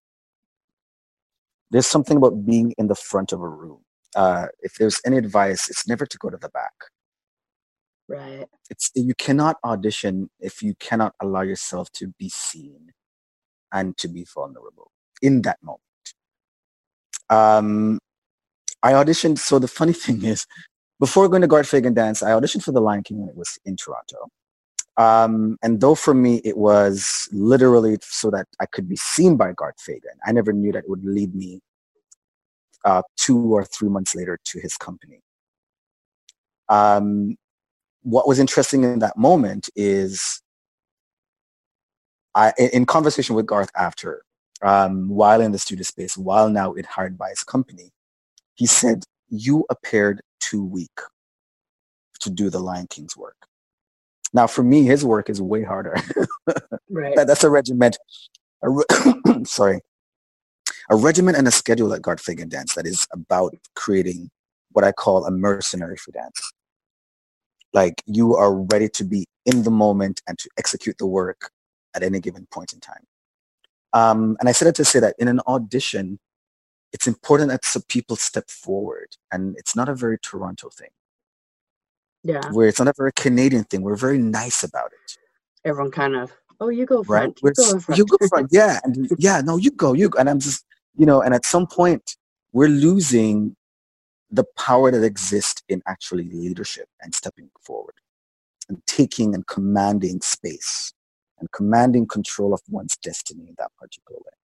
[1.71, 3.81] there's something about being in the front of a room.
[4.15, 6.73] Uh, if there's any advice, it's never to go to the back.
[8.09, 8.47] Right.
[8.69, 12.91] It's you cannot audition if you cannot allow yourself to be seen
[13.73, 14.91] and to be vulnerable
[15.23, 15.81] in that moment.
[17.29, 18.01] Um,
[18.83, 19.39] I auditioned.
[19.39, 20.47] So the funny thing is,
[20.99, 23.59] before going to Garth Fagan Dance, I auditioned for The Lion King when it was
[23.65, 24.29] in Toronto.
[24.97, 29.53] Um, and though for me it was literally so that I could be seen by
[29.53, 31.61] Garth Fagan, I never knew that it would lead me
[32.85, 35.21] uh, two or three months later to his company.
[36.69, 37.37] Um,
[38.03, 40.43] what was interesting in that moment is
[42.35, 44.23] I, in conversation with Garth after,
[44.63, 47.91] um, while in the studio space, while now it hired by his company,
[48.61, 51.01] he said, you appeared too weak
[52.21, 53.47] to do the Lion King's work.
[54.35, 55.97] Now, for me, his work is way harder.
[56.91, 57.17] right.
[57.17, 57.97] That, that's a regiment.
[58.63, 58.85] A re-
[59.45, 59.81] sorry,
[60.91, 64.29] a regiment and a schedule at Fagan Dance that is about creating
[64.73, 66.53] what I call a mercenary for dance.
[67.73, 71.51] Like you are ready to be in the moment and to execute the work
[71.97, 73.05] at any given point in time.
[73.95, 76.19] Um, and I said it to say that in an audition,
[76.93, 80.91] it's important that some people step forward, and it's not a very Toronto thing.
[82.23, 82.43] Yeah.
[82.53, 83.83] Where it's not a very Canadian thing.
[83.83, 85.17] We're very nice about it.
[85.65, 87.41] Everyone kind of, oh, you go front.
[87.43, 87.55] Right?
[87.57, 87.99] You go front.
[87.99, 88.49] You go front.
[88.53, 88.79] Yeah.
[88.85, 89.93] And yeah, no, you go.
[89.95, 90.19] You go.
[90.19, 90.65] And I'm just,
[90.97, 92.17] you know, and at some point
[92.53, 93.57] we're losing
[94.31, 97.95] the power that exists in actually leadership and stepping forward
[98.69, 100.93] and taking and commanding space
[101.39, 104.40] and commanding control of one's destiny in that particular way.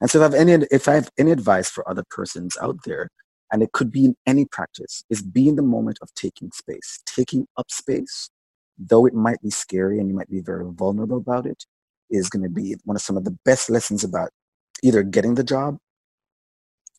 [0.00, 2.76] And so if I have any, if I have any advice for other persons out
[2.84, 3.10] there
[3.52, 7.00] and it could be in any practice, is be in the moment of taking space,
[7.06, 8.30] taking up space,
[8.78, 11.64] though it might be scary and you might be very vulnerable about it,
[12.10, 14.30] is going to be one of some of the best lessons about
[14.82, 15.78] either getting the job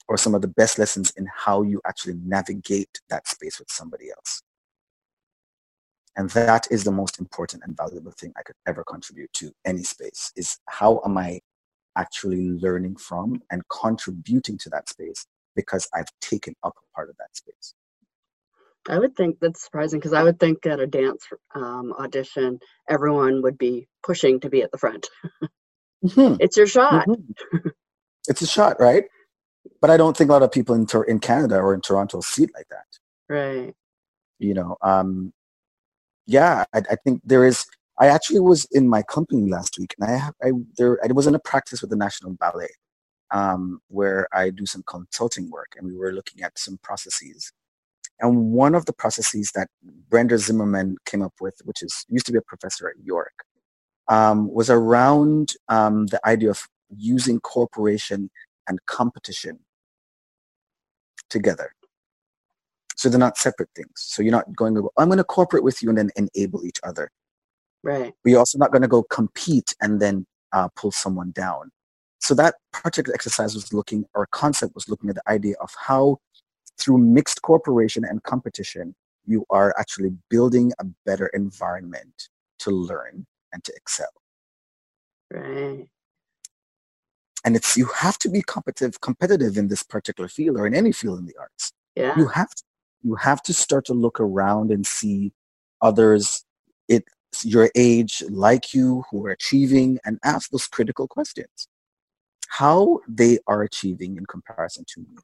[0.07, 4.09] or some of the best lessons in how you actually navigate that space with somebody
[4.09, 4.41] else.
[6.17, 9.83] And that is the most important and valuable thing I could ever contribute to any
[9.83, 11.39] space is how am I
[11.97, 15.25] actually learning from and contributing to that space
[15.55, 17.73] because I've taken up a part of that space.
[18.87, 22.59] I would think that's surprising because I would think at a dance um, audition,
[22.89, 25.09] everyone would be pushing to be at the front.
[26.03, 26.37] Mhm.
[26.39, 27.07] It's your shot.
[27.07, 27.71] Mhm.
[28.29, 29.05] it's a shot, right?
[29.81, 32.43] But I don't think a lot of people in in Canada or in Toronto see
[32.43, 32.85] it like that.
[33.27, 33.75] Right.
[34.39, 35.33] You know, um,
[36.25, 37.65] yeah, I, I think there is.
[37.99, 41.35] I actually was in my company last week, and I I there I was in
[41.35, 42.69] a practice with the National Ballet,
[43.31, 47.51] um, where I do some consulting work, and we were looking at some processes.
[48.21, 49.69] And one of the processes that
[50.09, 53.45] Brenda Zimmerman came up with, which is used to be a professor at York,
[54.09, 58.29] um, was around um, the idea of using cooperation
[58.67, 59.59] and competition
[61.29, 61.71] together.
[62.95, 63.91] So they're not separate things.
[63.95, 66.65] So you're not going to go, I'm going to cooperate with you and then enable
[66.65, 67.09] each other.
[67.83, 68.13] Right.
[68.23, 71.71] But you're also not going to go compete and then uh, pull someone down.
[72.19, 76.19] So that particular exercise was looking, or concept was looking at the idea of how
[76.77, 83.63] through mixed cooperation and competition, you are actually building a better environment to learn and
[83.63, 84.07] to excel.
[85.31, 85.87] Right.
[87.45, 90.91] And it's you have to be competitive competitive in this particular field or in any
[90.91, 91.71] field in the arts.
[91.95, 92.17] Yeah.
[92.17, 92.63] You have to
[93.03, 95.31] you have to start to look around and see
[95.81, 96.43] others
[96.89, 97.05] it
[97.43, 101.67] your age like you who are achieving and ask those critical questions.
[102.49, 105.17] How they are achieving in comparison to me.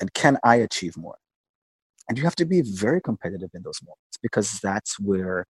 [0.00, 1.18] And can I achieve more?
[2.08, 5.46] And you have to be very competitive in those moments because that's where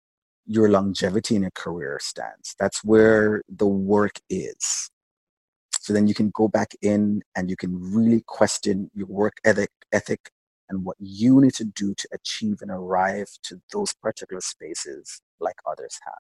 [0.47, 2.55] your longevity in a career stands.
[2.59, 4.91] That's where the work is.
[5.81, 9.71] So then you can go back in and you can really question your work ethic,
[9.93, 10.31] ethic
[10.71, 15.57] and what you need to do to achieve and arrive to those particular spaces like
[15.71, 16.15] others have.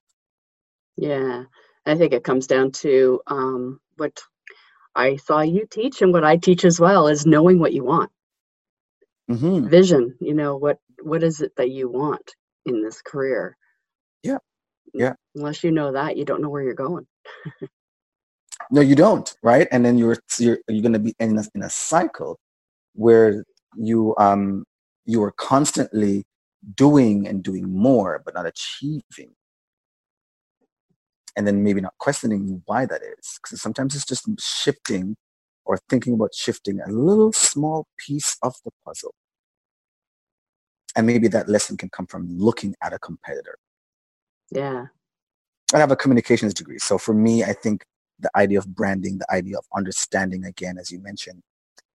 [0.96, 1.44] Yeah.
[1.86, 4.20] I think it comes down to um, what
[4.94, 8.10] I saw you teach and what I teach as well is knowing what you want.
[9.28, 12.34] hmm Vision, you know, what what is it that you want
[12.66, 13.56] in this career?
[14.22, 14.38] Yeah.
[14.94, 15.14] Yeah.
[15.36, 17.06] Unless you know that, you don't know where you're going.
[18.70, 19.68] No, you don't, right?
[19.72, 22.38] And then you're you're you're going to be in a, in a cycle
[22.94, 23.44] where
[23.76, 24.64] you um
[25.04, 26.24] you are constantly
[26.74, 29.34] doing and doing more, but not achieving,
[31.36, 33.38] and then maybe not questioning why that is.
[33.42, 35.16] Because sometimes it's just shifting
[35.64, 39.14] or thinking about shifting a little small piece of the puzzle,
[40.94, 43.58] and maybe that lesson can come from looking at a competitor.
[44.50, 44.86] Yeah.
[45.74, 46.78] I have a communications degree.
[46.78, 47.84] So for me, I think
[48.20, 51.42] the idea of branding, the idea of understanding, again, as you mentioned,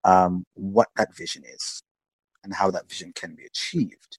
[0.04, 1.84] um, what that vision is
[2.43, 4.18] and how that vision can be achieved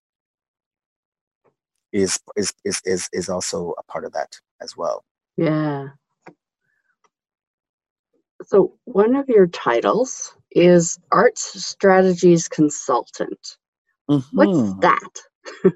[1.92, 5.04] is, is, is, is, is also a part of that as well.
[5.36, 5.88] Yeah.
[8.44, 13.56] So one of your titles is Arts Strategies Consultant.
[14.32, 14.80] What's Mhm.
[14.80, 15.22] that?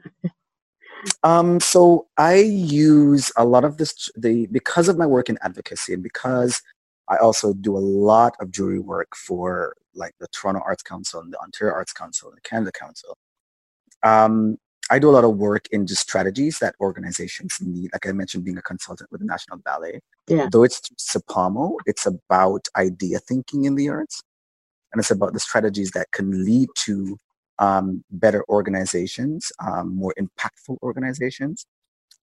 [1.22, 5.94] Um, so I use a lot of this, the, because of my work in advocacy
[5.94, 6.62] and because
[7.08, 11.32] I also do a lot of jury work for like the Toronto Arts Council and
[11.32, 13.16] the Ontario Arts Council and the Canada Council.
[14.02, 17.90] Um, I do a lot of work in just strategies that organizations need.
[17.92, 20.00] Like I mentioned, being a consultant with the National Ballet.
[20.28, 20.48] Yeah.
[20.50, 24.22] Though it's SAPAMO, it's about idea thinking in the arts.
[24.92, 27.18] And it's about the strategies that can lead to
[27.58, 31.66] um, better organizations, um, more impactful organizations,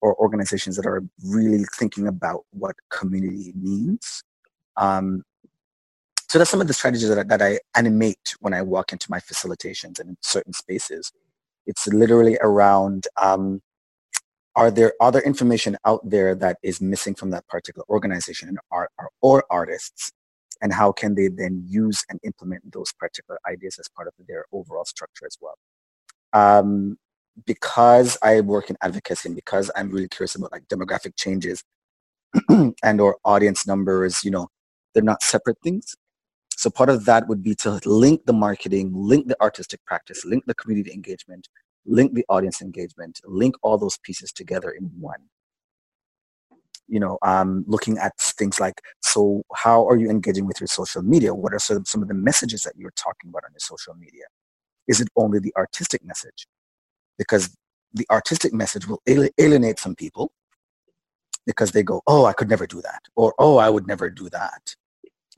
[0.01, 4.23] or organizations that are really thinking about what community means.
[4.77, 5.23] Um,
[6.33, 9.05] so that's some of the strategies that I, that I animate when I walk into
[9.11, 11.11] my facilitations and in certain spaces.
[11.67, 13.61] It's literally around um,
[14.55, 18.57] are there other information out there that is missing from that particular organization
[19.21, 20.11] or artists?
[20.59, 24.45] And how can they then use and implement those particular ideas as part of their
[24.51, 25.53] overall structure as well?
[26.33, 26.97] Um,
[27.47, 31.63] because i work in advocacy and because i'm really curious about like demographic changes
[32.83, 34.47] and or audience numbers you know
[34.93, 35.95] they're not separate things
[36.57, 40.43] so part of that would be to link the marketing link the artistic practice link
[40.45, 41.47] the community engagement
[41.85, 45.19] link the audience engagement link all those pieces together in one.
[46.87, 51.01] You know um, looking at things like so how are you engaging with your social
[51.01, 51.33] media?
[51.33, 54.25] What are some, some of the messages that you're talking about on your social media?
[54.87, 56.45] Is it only the artistic message?
[57.17, 57.55] Because
[57.93, 60.31] the artistic message will alienate some people
[61.45, 64.29] because they go oh i could never do that or oh i would never do
[64.29, 64.75] that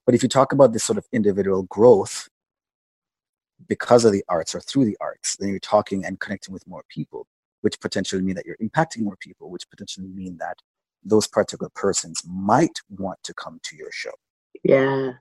[0.06, 2.28] but if you talk about this sort of individual growth
[3.68, 6.84] because of the arts or through the arts then you're talking and connecting with more
[6.90, 7.28] people
[7.62, 10.58] which potentially mean that you're impacting more people which potentially mean that
[11.06, 14.12] those particular persons might want to come to your show.
[14.64, 15.14] Yeah.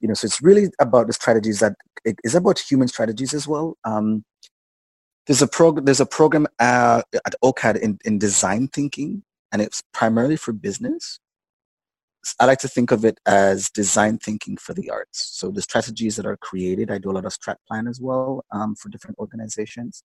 [0.00, 1.74] you know, so it's really about the strategies that
[2.04, 3.76] it is about human strategies as well.
[3.84, 4.24] Um,
[5.26, 5.84] there's a program.
[5.84, 9.22] There's a program uh, at OCAD in, in design thinking,
[9.52, 11.20] and it's primarily for business.
[12.38, 15.30] I like to think of it as design thinking for the arts.
[15.32, 18.44] So the strategies that are created, I do a lot of strat plan as well
[18.52, 20.02] um, for different organizations,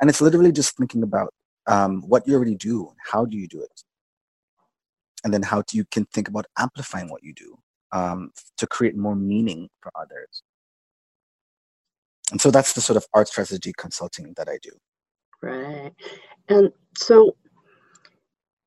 [0.00, 1.32] and it's literally just thinking about
[1.66, 3.82] um, what you already do, how do you do it,
[5.24, 7.56] and then how do you can think about amplifying what you do
[7.92, 10.42] um, to create more meaning for others.
[12.30, 14.70] And so that's the sort of art strategy consulting that I do.
[15.42, 15.92] Right.
[16.48, 17.36] And so,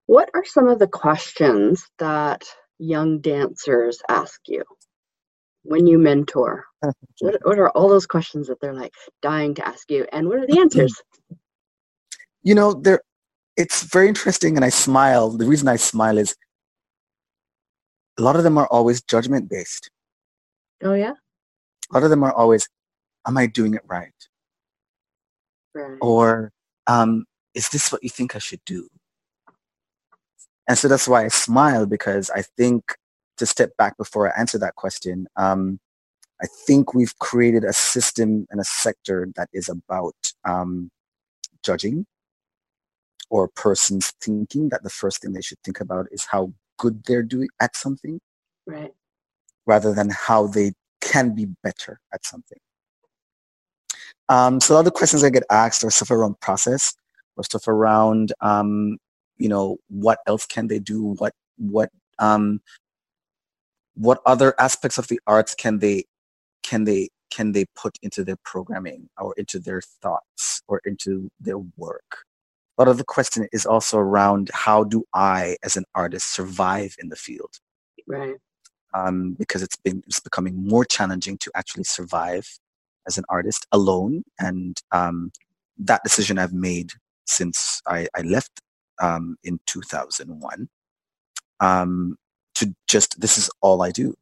[0.07, 2.43] what are some of the questions that
[2.79, 4.63] young dancers ask you
[5.63, 6.65] when you mentor?
[7.19, 10.07] what, what are all those questions that they're like dying to ask you?
[10.11, 11.01] And what are the answers?
[12.41, 13.01] You know, there
[13.57, 15.31] it's very interesting and I smile.
[15.31, 16.35] The reason I smile is
[18.17, 19.89] a lot of them are always judgment based.
[20.83, 21.13] Oh yeah.
[21.91, 22.67] A lot of them are always,
[23.27, 24.11] am I doing it right?
[25.73, 25.97] Right.
[26.01, 26.51] Or
[26.85, 28.87] um, is this what you think I should do?
[30.67, 32.95] And so that's why I smile because I think
[33.37, 35.79] to step back before I answer that question, um,
[36.41, 40.15] I think we've created a system and a sector that is about
[40.45, 40.91] um,
[41.63, 42.05] judging
[43.29, 47.23] or persons thinking that the first thing they should think about is how good they're
[47.23, 48.19] doing at something
[48.65, 48.93] right.
[49.65, 52.59] rather than how they can be better at something.
[54.29, 56.93] Um, so a lot of the questions i get asked are stuff around process
[57.37, 58.97] or stuff around um,
[59.37, 62.61] you know what else can they do what what um,
[63.95, 66.03] what other aspects of the arts can they
[66.63, 71.59] can they can they put into their programming or into their thoughts or into their
[71.77, 72.25] work
[72.77, 76.95] a lot of the question is also around how do I, as an artist, survive
[76.99, 77.55] in the field?
[78.05, 78.35] Right.
[78.93, 82.47] Um, because it's been it's becoming more challenging to actually survive
[83.07, 85.31] as an artist alone, and um,
[85.79, 86.91] that decision I've made
[87.25, 88.61] since I, I left
[89.01, 90.69] um, in 2001
[91.59, 92.17] um,
[92.55, 94.15] to just this is all I do.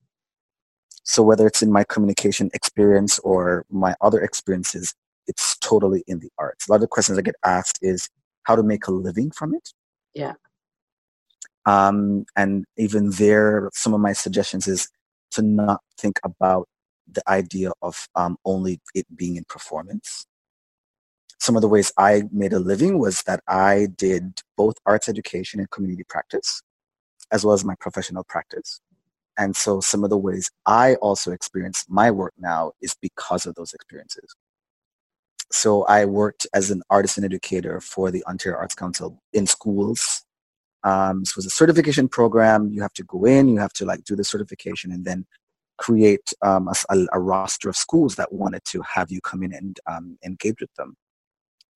[1.03, 4.95] So whether it's in my communication experience or my other experiences,
[5.27, 6.67] it's totally in the arts.
[6.67, 8.09] A lot of the questions I get asked is,
[8.45, 9.73] how to make a living from it.
[10.13, 10.33] Yeah.
[11.65, 14.87] Um, and even there, some of my suggestions is
[15.31, 16.67] to not think about
[17.11, 20.25] the idea of um, only it being in performance.
[21.39, 25.59] Some of the ways I made a living was that I did both arts education
[25.59, 26.61] and community practice,
[27.31, 28.79] as well as my professional practice.
[29.37, 33.55] And so some of the ways I also experience my work now is because of
[33.55, 34.33] those experiences
[35.51, 40.23] so I worked as an artist and educator for the Ontario Arts Council in schools.
[40.83, 42.71] Um, this was a certification program.
[42.71, 45.25] You have to go in, you have to like do the certification, and then
[45.77, 49.79] create um, a, a, roster of schools that wanted to have you come in and
[49.87, 50.95] um, engage with them.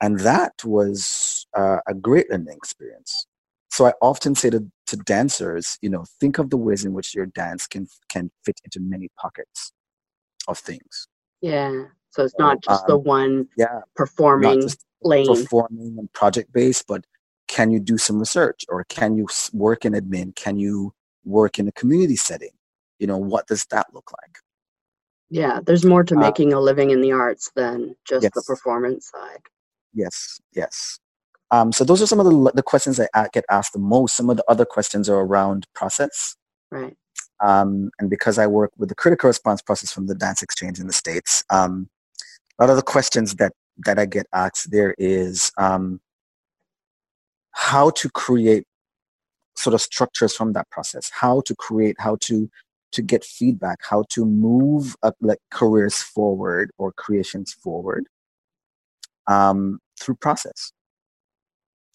[0.02, 3.28] And that was uh, a great learning experience.
[3.72, 7.14] So I often say to, to dancers, you know, think of the ways in which
[7.14, 9.72] your dance can can fit into many pockets
[10.48, 11.08] of things.
[11.42, 11.84] Yeah.
[12.10, 14.68] So it's not just um, the one yeah, performing
[15.04, 15.28] lane.
[15.28, 17.06] Performing and project based, but
[17.48, 20.36] can you do some research or can you work in admin?
[20.36, 20.94] Can you
[21.24, 22.52] work in a community setting?
[23.00, 24.38] You know, what does that look like?
[25.30, 28.32] Yeah, there's more to uh, making a living in the arts than just yes.
[28.34, 29.42] the performance side.
[29.94, 31.00] Yes, yes.
[31.52, 34.16] Um, so those are some of the, the questions I get asked the most.
[34.16, 36.36] Some of the other questions are around process.
[36.72, 36.96] Right.
[37.42, 40.88] Um, and because I work with the critical response process from the Dance Exchange in
[40.88, 41.90] the States, um,
[42.60, 43.54] a lot of the questions that
[43.86, 46.02] that I get asked there is um,
[47.52, 48.66] how to create
[49.56, 52.50] sort of structures from that process, how to create, how to
[52.92, 58.06] to get feedback, how to move uh, like careers forward or creations forward
[59.30, 60.74] um, through process.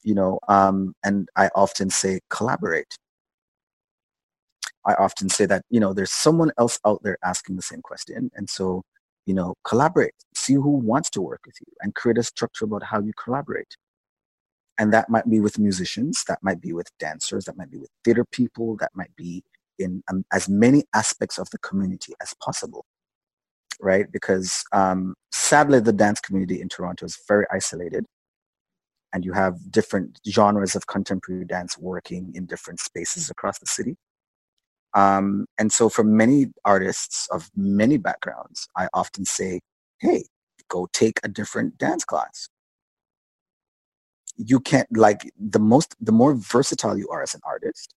[0.02, 2.96] You know, um, and I often say collaborate.
[4.86, 8.30] I often say that you know there's someone else out there asking the same question,
[8.34, 8.82] and so
[9.26, 12.82] you know, collaborate, see who wants to work with you and create a structure about
[12.82, 13.76] how you collaborate.
[14.78, 17.90] And that might be with musicians, that might be with dancers, that might be with
[18.04, 19.42] theater people, that might be
[19.78, 22.84] in um, as many aspects of the community as possible,
[23.80, 24.10] right?
[24.10, 28.04] Because um, sadly, the dance community in Toronto is very isolated.
[29.12, 33.96] And you have different genres of contemporary dance working in different spaces across the city.
[34.94, 39.60] Um, and so for many artists of many backgrounds, I often say,
[40.00, 40.24] hey,
[40.68, 42.48] go take a different dance class.
[44.36, 47.94] You can't like the most, the more versatile you are as an artist,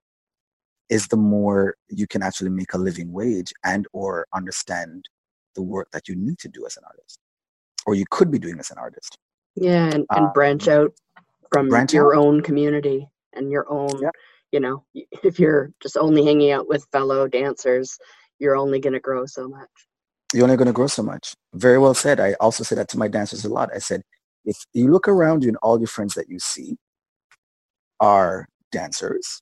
[0.89, 5.05] is the more you can actually make a living wage and or understand
[5.55, 7.19] the work that you need to do as an artist
[7.87, 9.17] or you could be doing as an artist
[9.55, 10.93] Yeah, and, and Um, branch out
[11.51, 12.15] from branch your out.
[12.15, 14.11] own community and your own, Yeah.
[14.51, 14.85] you know,
[15.23, 17.97] if you're just only hanging out with fellow dancers,
[18.39, 19.69] you're only going to grow so much.
[20.33, 22.97] you're only going to grow so much very well said i also say that to
[22.97, 24.01] my dancers a lot i said
[24.45, 26.77] if you look around you and all your friends that you see
[27.99, 29.41] are dancers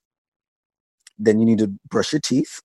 [1.20, 2.61] then you need to brush your teeth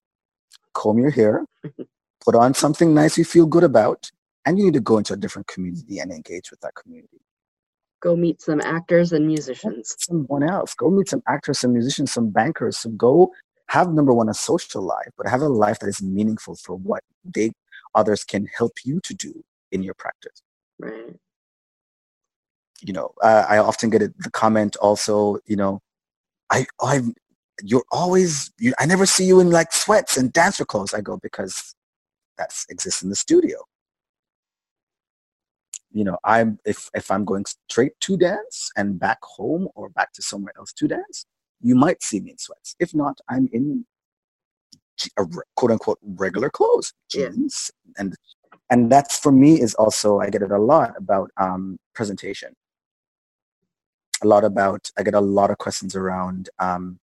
[0.73, 1.45] comb your hair
[2.23, 4.11] put on something nice you feel good about
[4.45, 7.19] and you need to go into a different community and engage with that community
[8.01, 9.95] Go meet some actors and musicians.
[9.99, 10.73] someone else.
[10.73, 12.77] Go meet some actors, some musicians, some bankers.
[12.77, 13.33] So go
[13.67, 17.03] have number one a social life, but have a life that is meaningful for what
[17.23, 17.51] they
[17.95, 20.41] others can help you to do in your practice.
[20.79, 21.15] Right.
[22.81, 25.39] You know, uh, I often get the comment also.
[25.45, 25.81] You know,
[26.49, 27.01] I I
[27.61, 28.73] you're always you.
[28.79, 30.93] I never see you in like sweats and dancer clothes.
[30.93, 31.75] I go because
[32.39, 33.57] that's exists in the studio.
[35.91, 40.13] You know, I'm if if I'm going straight to dance and back home or back
[40.13, 41.25] to somewhere else to dance,
[41.61, 42.75] you might see me in sweats.
[42.79, 43.85] If not, I'm in
[45.17, 45.25] a
[45.55, 47.29] quote unquote regular clothes, Yeah.
[47.29, 48.15] jeans, and
[48.69, 52.53] and that's for me is also I get it a lot about um, presentation.
[54.23, 56.99] A lot about I get a lot of questions around um,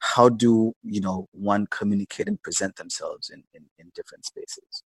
[0.00, 4.84] how do you know one communicate and present themselves in, in, in different spaces.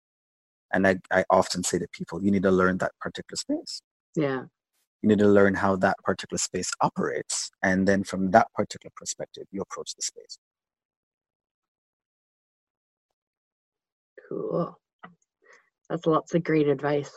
[0.73, 3.81] And I, I often say to people, you need to learn that particular space
[4.15, 4.43] Yeah.
[5.03, 9.45] you need to learn how that particular space operates and then from that particular perspective
[9.51, 10.39] you approach the space
[14.29, 14.77] Cool.
[15.89, 17.11] That's lots of great advice.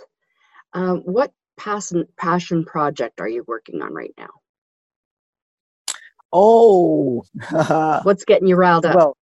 [0.75, 4.31] Um, what passion passion project are you working on right now?
[6.33, 7.25] Oh.
[8.03, 8.97] What's getting you riled up?
[8.97, 9.17] well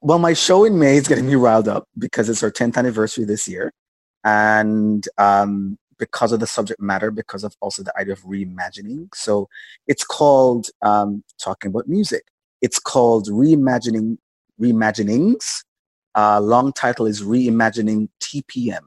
[0.00, 3.24] well my show in may is getting me riled up because it's our 10th anniversary
[3.24, 3.72] this year.
[4.24, 9.08] And um, because of the subject matter because of also the idea of reimagining.
[9.14, 9.48] So
[9.86, 12.24] it's called um, talking about music.
[12.62, 14.18] It's called reimagining
[14.60, 15.64] reimaginings.
[16.14, 18.80] Uh, long title is reimagining tpm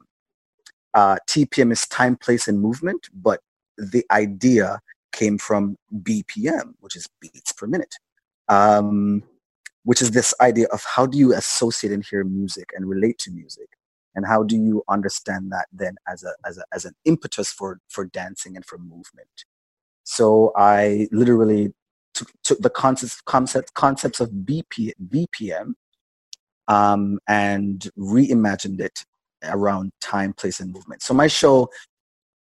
[0.92, 3.40] uh, tpm is time place and movement but
[3.78, 4.80] the idea
[5.12, 7.96] came from bpm which is beats per minute
[8.48, 9.22] um,
[9.84, 13.30] which is this idea of how do you associate and hear music and relate to
[13.30, 13.68] music?
[14.14, 17.80] And how do you understand that then as a as a as an impetus for
[17.88, 19.46] for dancing and for movement?
[20.04, 21.72] So i literally
[22.12, 25.72] took, took the concepts concept concepts of BP, bpm
[26.68, 29.04] um, and reimagined it
[29.44, 31.02] around time place and movement.
[31.02, 31.70] So my show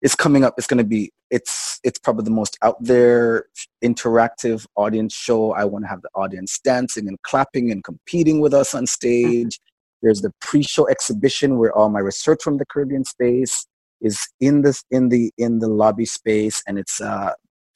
[0.03, 3.46] is coming up it's going to be it's it's probably the most out there
[3.84, 5.53] interactive audience show.
[5.53, 9.61] I want to have the audience dancing and clapping and competing with us on stage.
[10.03, 13.66] There's the pre-show exhibition where all my research from the caribbean space
[14.01, 17.32] is in this in the in the lobby space and it's uh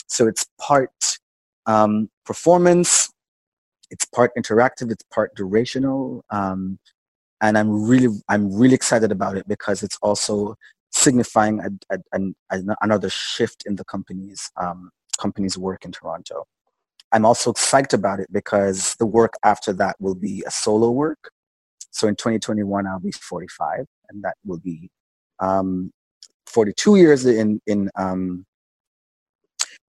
[0.06, 1.18] so it's part
[1.66, 3.10] um performance
[3.90, 6.78] it's part interactive it's part durational um
[7.40, 10.54] and i'm really i'm really excited about it because it's also
[11.02, 12.34] signifying a, a, an-
[12.80, 16.46] another shift in the company's um, company's work in Toronto.
[17.12, 21.30] I'm also psyched about it because the work after that will be a solo work.
[21.90, 24.88] So in 2021, I'll be 45, and that will be
[25.40, 25.92] um,
[26.46, 28.46] 42 years in in um,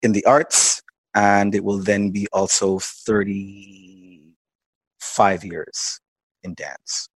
[0.01, 0.81] in the arts,
[1.15, 6.01] and it will then be also 35 years
[6.43, 7.07] in dance.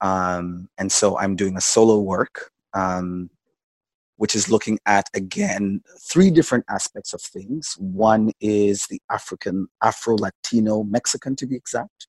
[0.00, 3.30] Um, and so I'm doing a solo work um,
[4.16, 7.74] which is looking at again three different aspects of things.
[7.78, 12.06] One is the African, Afro Latino Mexican to be exact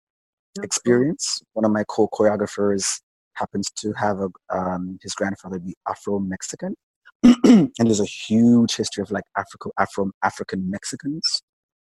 [0.58, 0.64] cool.
[0.64, 1.42] experience.
[1.54, 3.02] One of my co-choreographers
[3.34, 6.76] happens to have a um, his grandfather be Afro Mexican,
[7.24, 11.44] and there's a huge history of like Africa, Afro African Mexicans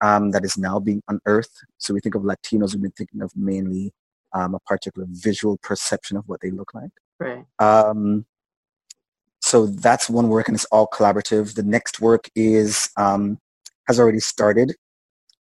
[0.00, 1.64] um, that is now being unearthed.
[1.78, 3.92] So we think of Latinos, we've been thinking of mainly
[4.32, 6.90] um, a particular visual perception of what they look like.
[7.18, 7.44] Right.
[7.58, 8.26] Um,
[9.46, 11.54] so that's one work and it's all collaborative.
[11.54, 13.38] The next work is um,
[13.86, 14.74] has already started.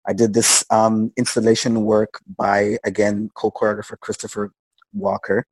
[0.08, 4.52] I did this um, installation work by again co-choreographer Christopher
[4.94, 5.48] Walker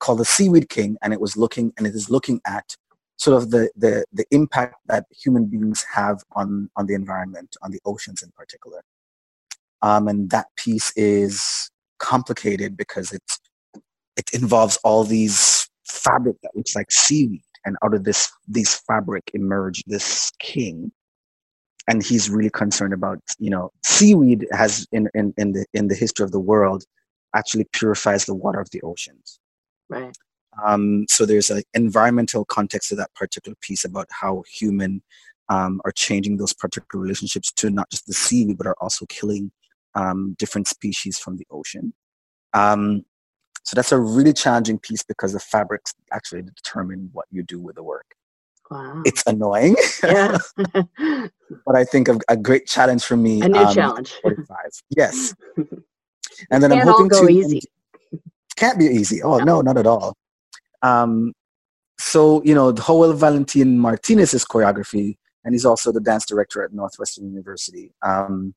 [0.00, 2.74] called the Seaweed King, and it was looking and it is looking at
[3.18, 7.72] sort of the the, the impact that human beings have on on the environment, on
[7.72, 8.80] the oceans in particular.
[9.82, 13.38] Um, and that piece is complicated because it's
[14.16, 15.57] it involves all these
[15.88, 20.92] fabric that looks like seaweed and out of this this fabric emerged this king.
[21.88, 25.94] And he's really concerned about you know seaweed has in, in in the in the
[25.94, 26.84] history of the world
[27.34, 29.40] actually purifies the water of the oceans.
[29.88, 30.16] Right.
[30.64, 35.02] Um, so there's an environmental context to that particular piece about how human
[35.48, 39.50] um, are changing those particular relationships to not just the sea, but are also killing
[39.94, 41.92] um, different species from the ocean.
[42.54, 43.04] Um,
[43.62, 47.76] so that's a really challenging piece because the fabrics actually determine what you do with
[47.76, 48.14] the work.
[48.70, 49.02] Wow.
[49.04, 50.36] It's annoying, yeah.
[50.56, 53.40] but I think a, a, great challenge for me.
[53.40, 54.12] A new um, challenge.
[54.22, 54.56] 45.
[54.90, 55.34] Yes.
[56.50, 57.28] And then I'm hoping to.
[57.28, 57.62] easy.
[58.56, 59.22] Can't be easy.
[59.22, 60.16] Oh, no, not at all.
[60.82, 61.32] Um,
[61.98, 67.26] so, you know, Joel Valentin Martinez's choreography, and he's also the dance director at Northwestern
[67.26, 68.54] University, um,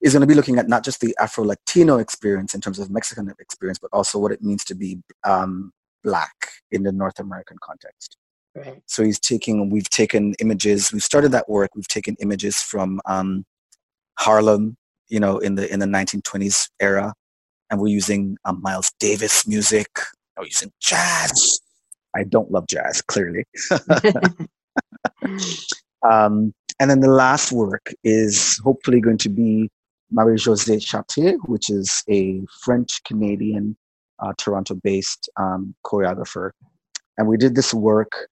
[0.00, 3.32] is going to be looking at not just the Afro-Latino experience in terms of Mexican
[3.40, 5.72] experience, but also what it means to be um,
[6.04, 6.32] black
[6.70, 8.16] in the North American context.
[8.54, 8.80] Right.
[8.86, 13.44] So he's taking, we've taken images, we've started that work, we've taken images from um,
[14.18, 14.76] Harlem,
[15.08, 17.14] you know, in the in the 1920s era,
[17.70, 19.88] and we're using um, Miles Davis music,
[20.36, 21.60] we're using jazz.
[22.16, 23.44] I don't love jazz, clearly.
[26.02, 29.68] um, and then the last work is hopefully going to be
[30.10, 33.76] Marie-Josée Chartier, which is a French-Canadian,
[34.20, 36.50] uh, Toronto-based um, choreographer.
[37.16, 38.28] And we did this work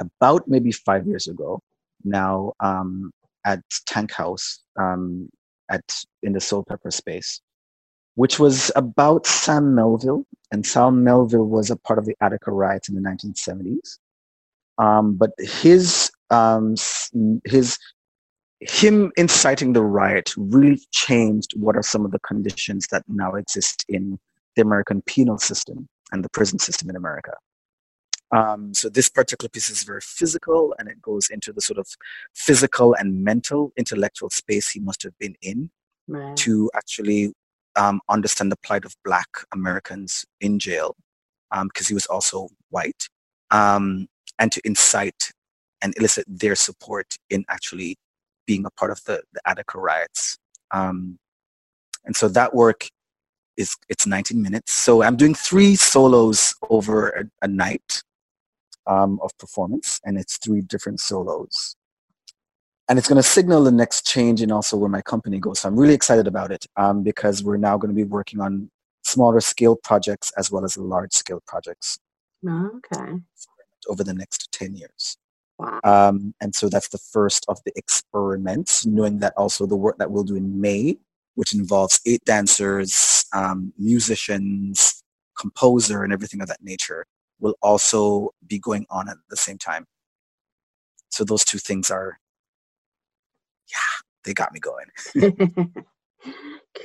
[0.00, 1.60] about maybe five years ago
[2.04, 3.12] now um,
[3.44, 5.28] at Tank House um,
[5.70, 5.82] at
[6.22, 7.40] in the Soulpepper space
[8.14, 10.26] which was about Sam Melville.
[10.52, 13.98] And Sam Melville was a part of the Attica riots in the 1970s.
[14.76, 16.74] Um, but his, um,
[17.44, 17.78] his,
[18.60, 23.84] him inciting the riot really changed what are some of the conditions that now exist
[23.88, 24.18] in
[24.56, 27.32] the American penal system and the prison system in America.
[28.32, 31.88] Um, so this particular piece is very physical and it goes into the sort of
[32.34, 35.70] physical and mental intellectual space he must have been in
[36.06, 36.36] right.
[36.36, 37.32] to actually
[37.76, 40.96] um, understand the plight of Black Americans in jail
[41.50, 43.08] because um, he was also white,
[43.50, 44.06] um,
[44.38, 45.32] and to incite
[45.82, 47.96] and elicit their support in actually
[48.46, 50.38] being a part of the, the Attica riots.
[50.70, 51.18] Um,
[52.04, 52.88] and so that work
[53.56, 54.72] is it's 19 minutes.
[54.72, 58.02] So I'm doing three solos over a, a night
[58.86, 61.76] um, of performance, and it's three different solos
[62.90, 65.60] and it's going to signal the next change in also where my company goes.
[65.60, 68.68] So I'm really excited about it um, because we're now going to be working on
[69.04, 72.00] smaller scale projects as well as large scale projects.
[72.44, 73.12] Okay.
[73.88, 75.16] Over the next 10 years.
[75.60, 75.80] Wow.
[75.84, 80.10] Um, and so that's the first of the experiments, knowing that also the work that
[80.10, 80.96] we'll do in May,
[81.34, 85.02] which involves eight dancers, um, musicians,
[85.38, 87.04] composer, and everything of that nature,
[87.40, 89.86] will also be going on at the same time.
[91.10, 92.18] So those two things are
[93.68, 94.86] yeah, they got me going.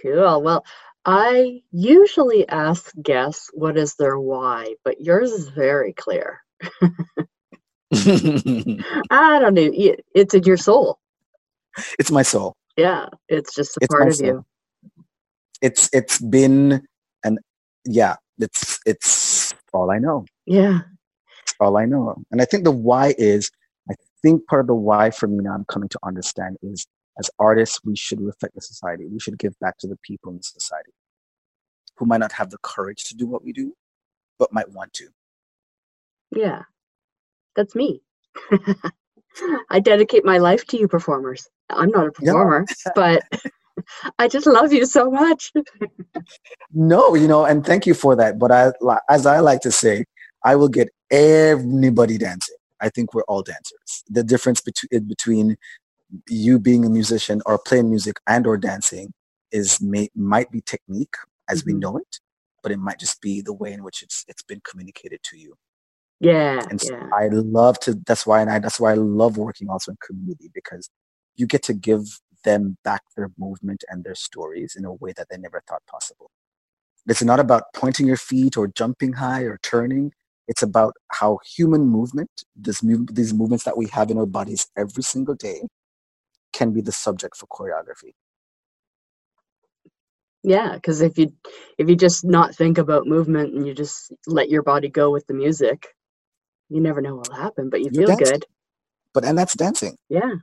[0.02, 0.42] cool.
[0.42, 0.66] Well,
[1.06, 6.42] I usually ask guests what is their why, but yours is very clear.
[9.10, 9.72] I don't know.
[10.14, 11.00] It's in your soul.
[12.00, 12.56] It's my soul.
[12.78, 14.28] Yeah, it's just a it's part of soul.
[14.28, 14.46] you.
[15.62, 16.86] It's it's been
[17.24, 17.40] and
[17.86, 20.26] yeah, it's it's all I know.
[20.46, 20.80] Yeah.
[21.44, 22.16] It's all I know.
[22.32, 23.52] And I think the why is
[23.90, 26.88] I think part of the why for me now I'm coming to understand is
[27.20, 29.06] as artists, we should reflect the society.
[29.06, 30.92] We should give back to the people in the society
[31.98, 33.74] who might not have the courage to do what we do,
[34.38, 35.08] but might want to.
[36.32, 36.64] Yeah,
[37.56, 38.02] that's me.
[39.70, 41.48] I dedicate my life to you performers.
[41.70, 42.92] I'm not a performer, yeah.
[42.96, 43.24] but
[44.20, 45.52] I just love you so much.
[46.74, 48.40] no, you know, and thank you for that.
[48.40, 48.72] But I,
[49.10, 50.06] as I like to say,
[50.44, 52.56] I will get everybody dancing.
[52.82, 54.04] I think we're all dancers.
[54.10, 55.58] The difference between between
[56.30, 59.12] you being a musician or playing music and or dancing
[59.52, 61.16] is may, might be technique
[61.50, 61.74] as mm-hmm.
[61.74, 62.20] we know it,
[62.62, 65.56] but it might just be the way in which it's it's been communicated to you.
[66.20, 66.62] Yeah.
[66.70, 67.10] And so yeah.
[67.14, 70.50] I love to that's why and I that's why I love working also in community
[70.54, 70.90] because
[71.36, 72.04] you get to give
[72.44, 76.32] them back their movement and their stories in a way that they never thought possible.
[77.08, 80.14] It's not about pointing your feet or jumping high or turning.
[80.48, 85.04] It's about how human movement, this these movements that we have in our bodies every
[85.04, 85.64] single day,
[86.54, 88.14] can be the subject for choreography.
[90.44, 91.34] Yeah, because if you
[91.80, 95.26] if you just not think about movement and you just let your body go with
[95.26, 95.88] the music,
[96.70, 98.26] you never know what'll happen, but you feel dancing.
[98.26, 98.46] good.
[99.14, 99.98] But and that's dancing.
[100.10, 100.36] Yeah.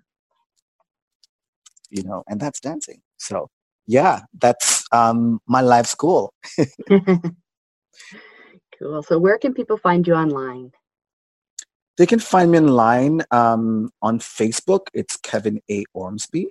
[1.90, 3.02] You know, and that's dancing.
[3.18, 3.48] So
[3.86, 6.32] yeah, that's um my life school.
[8.82, 9.02] Cool.
[9.04, 10.72] So where can people find you online?
[11.98, 14.88] They can find me online um, on Facebook.
[14.92, 15.84] It's Kevin A.
[15.94, 16.48] Ormsby.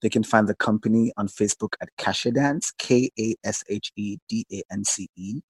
[0.00, 4.46] They can find the company on Facebook at KasheDance, K A S H E D
[4.52, 5.40] A N C E.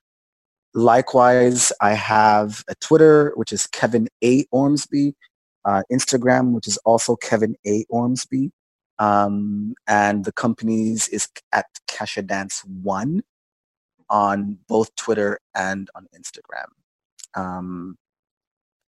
[0.76, 4.44] Likewise, I have a Twitter, which is Kevin A.
[4.52, 5.14] Ormsby,
[5.64, 7.86] uh, Instagram, which is also Kevin A.
[7.88, 8.50] Ormsby.
[8.98, 13.22] Um, and the company's is at KasheDance One
[14.10, 16.66] on both Twitter and on Instagram.
[17.34, 17.96] Um,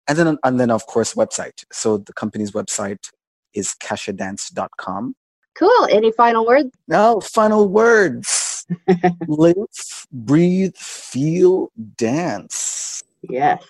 [0.09, 1.63] and then, and then of course, website.
[1.71, 3.09] So the company's website
[3.53, 5.15] is kashedance.com.
[5.57, 5.87] Cool.
[5.89, 6.69] Any final words?
[6.89, 8.46] No, final words.
[9.27, 13.03] Live, breathe, feel, dance.
[13.21, 13.63] Yes.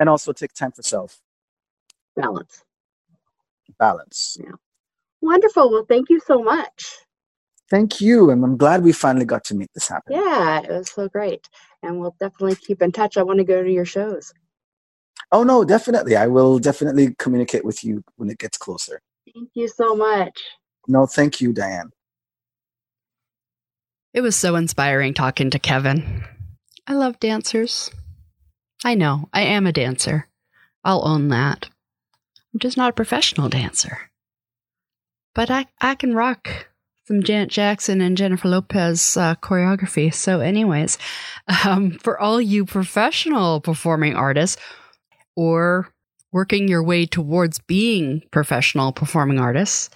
[0.00, 1.20] And also take time for self.
[2.16, 2.64] Balance.
[3.78, 4.36] Balance.
[4.40, 4.52] Yeah.
[5.20, 5.70] Wonderful.
[5.70, 6.96] Well, thank you so much.
[7.70, 8.30] Thank you.
[8.30, 10.12] And I'm glad we finally got to make this happen.
[10.12, 11.48] Yeah, it was so great.
[11.82, 13.16] And we'll definitely keep in touch.
[13.16, 14.32] I want to go to your shows.
[15.30, 16.16] Oh, no, definitely.
[16.16, 19.00] I will definitely communicate with you when it gets closer.
[19.34, 20.38] Thank you so much.
[20.88, 21.90] No, thank you, Diane.
[24.14, 26.24] It was so inspiring talking to Kevin.
[26.86, 27.90] I love dancers.
[28.84, 30.28] I know, I am a dancer.
[30.84, 31.70] I'll own that.
[32.52, 34.10] I'm just not a professional dancer.
[35.34, 36.66] But I, I can rock
[37.06, 40.12] some Janet Jackson and Jennifer Lopez uh, choreography.
[40.12, 40.98] So, anyways,
[41.64, 44.60] um, for all you professional performing artists
[45.36, 45.88] or
[46.32, 49.88] working your way towards being professional performing artists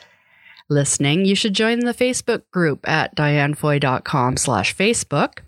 [0.69, 5.39] listening, you should join the Facebook group at dianefoy.com slash Facebook.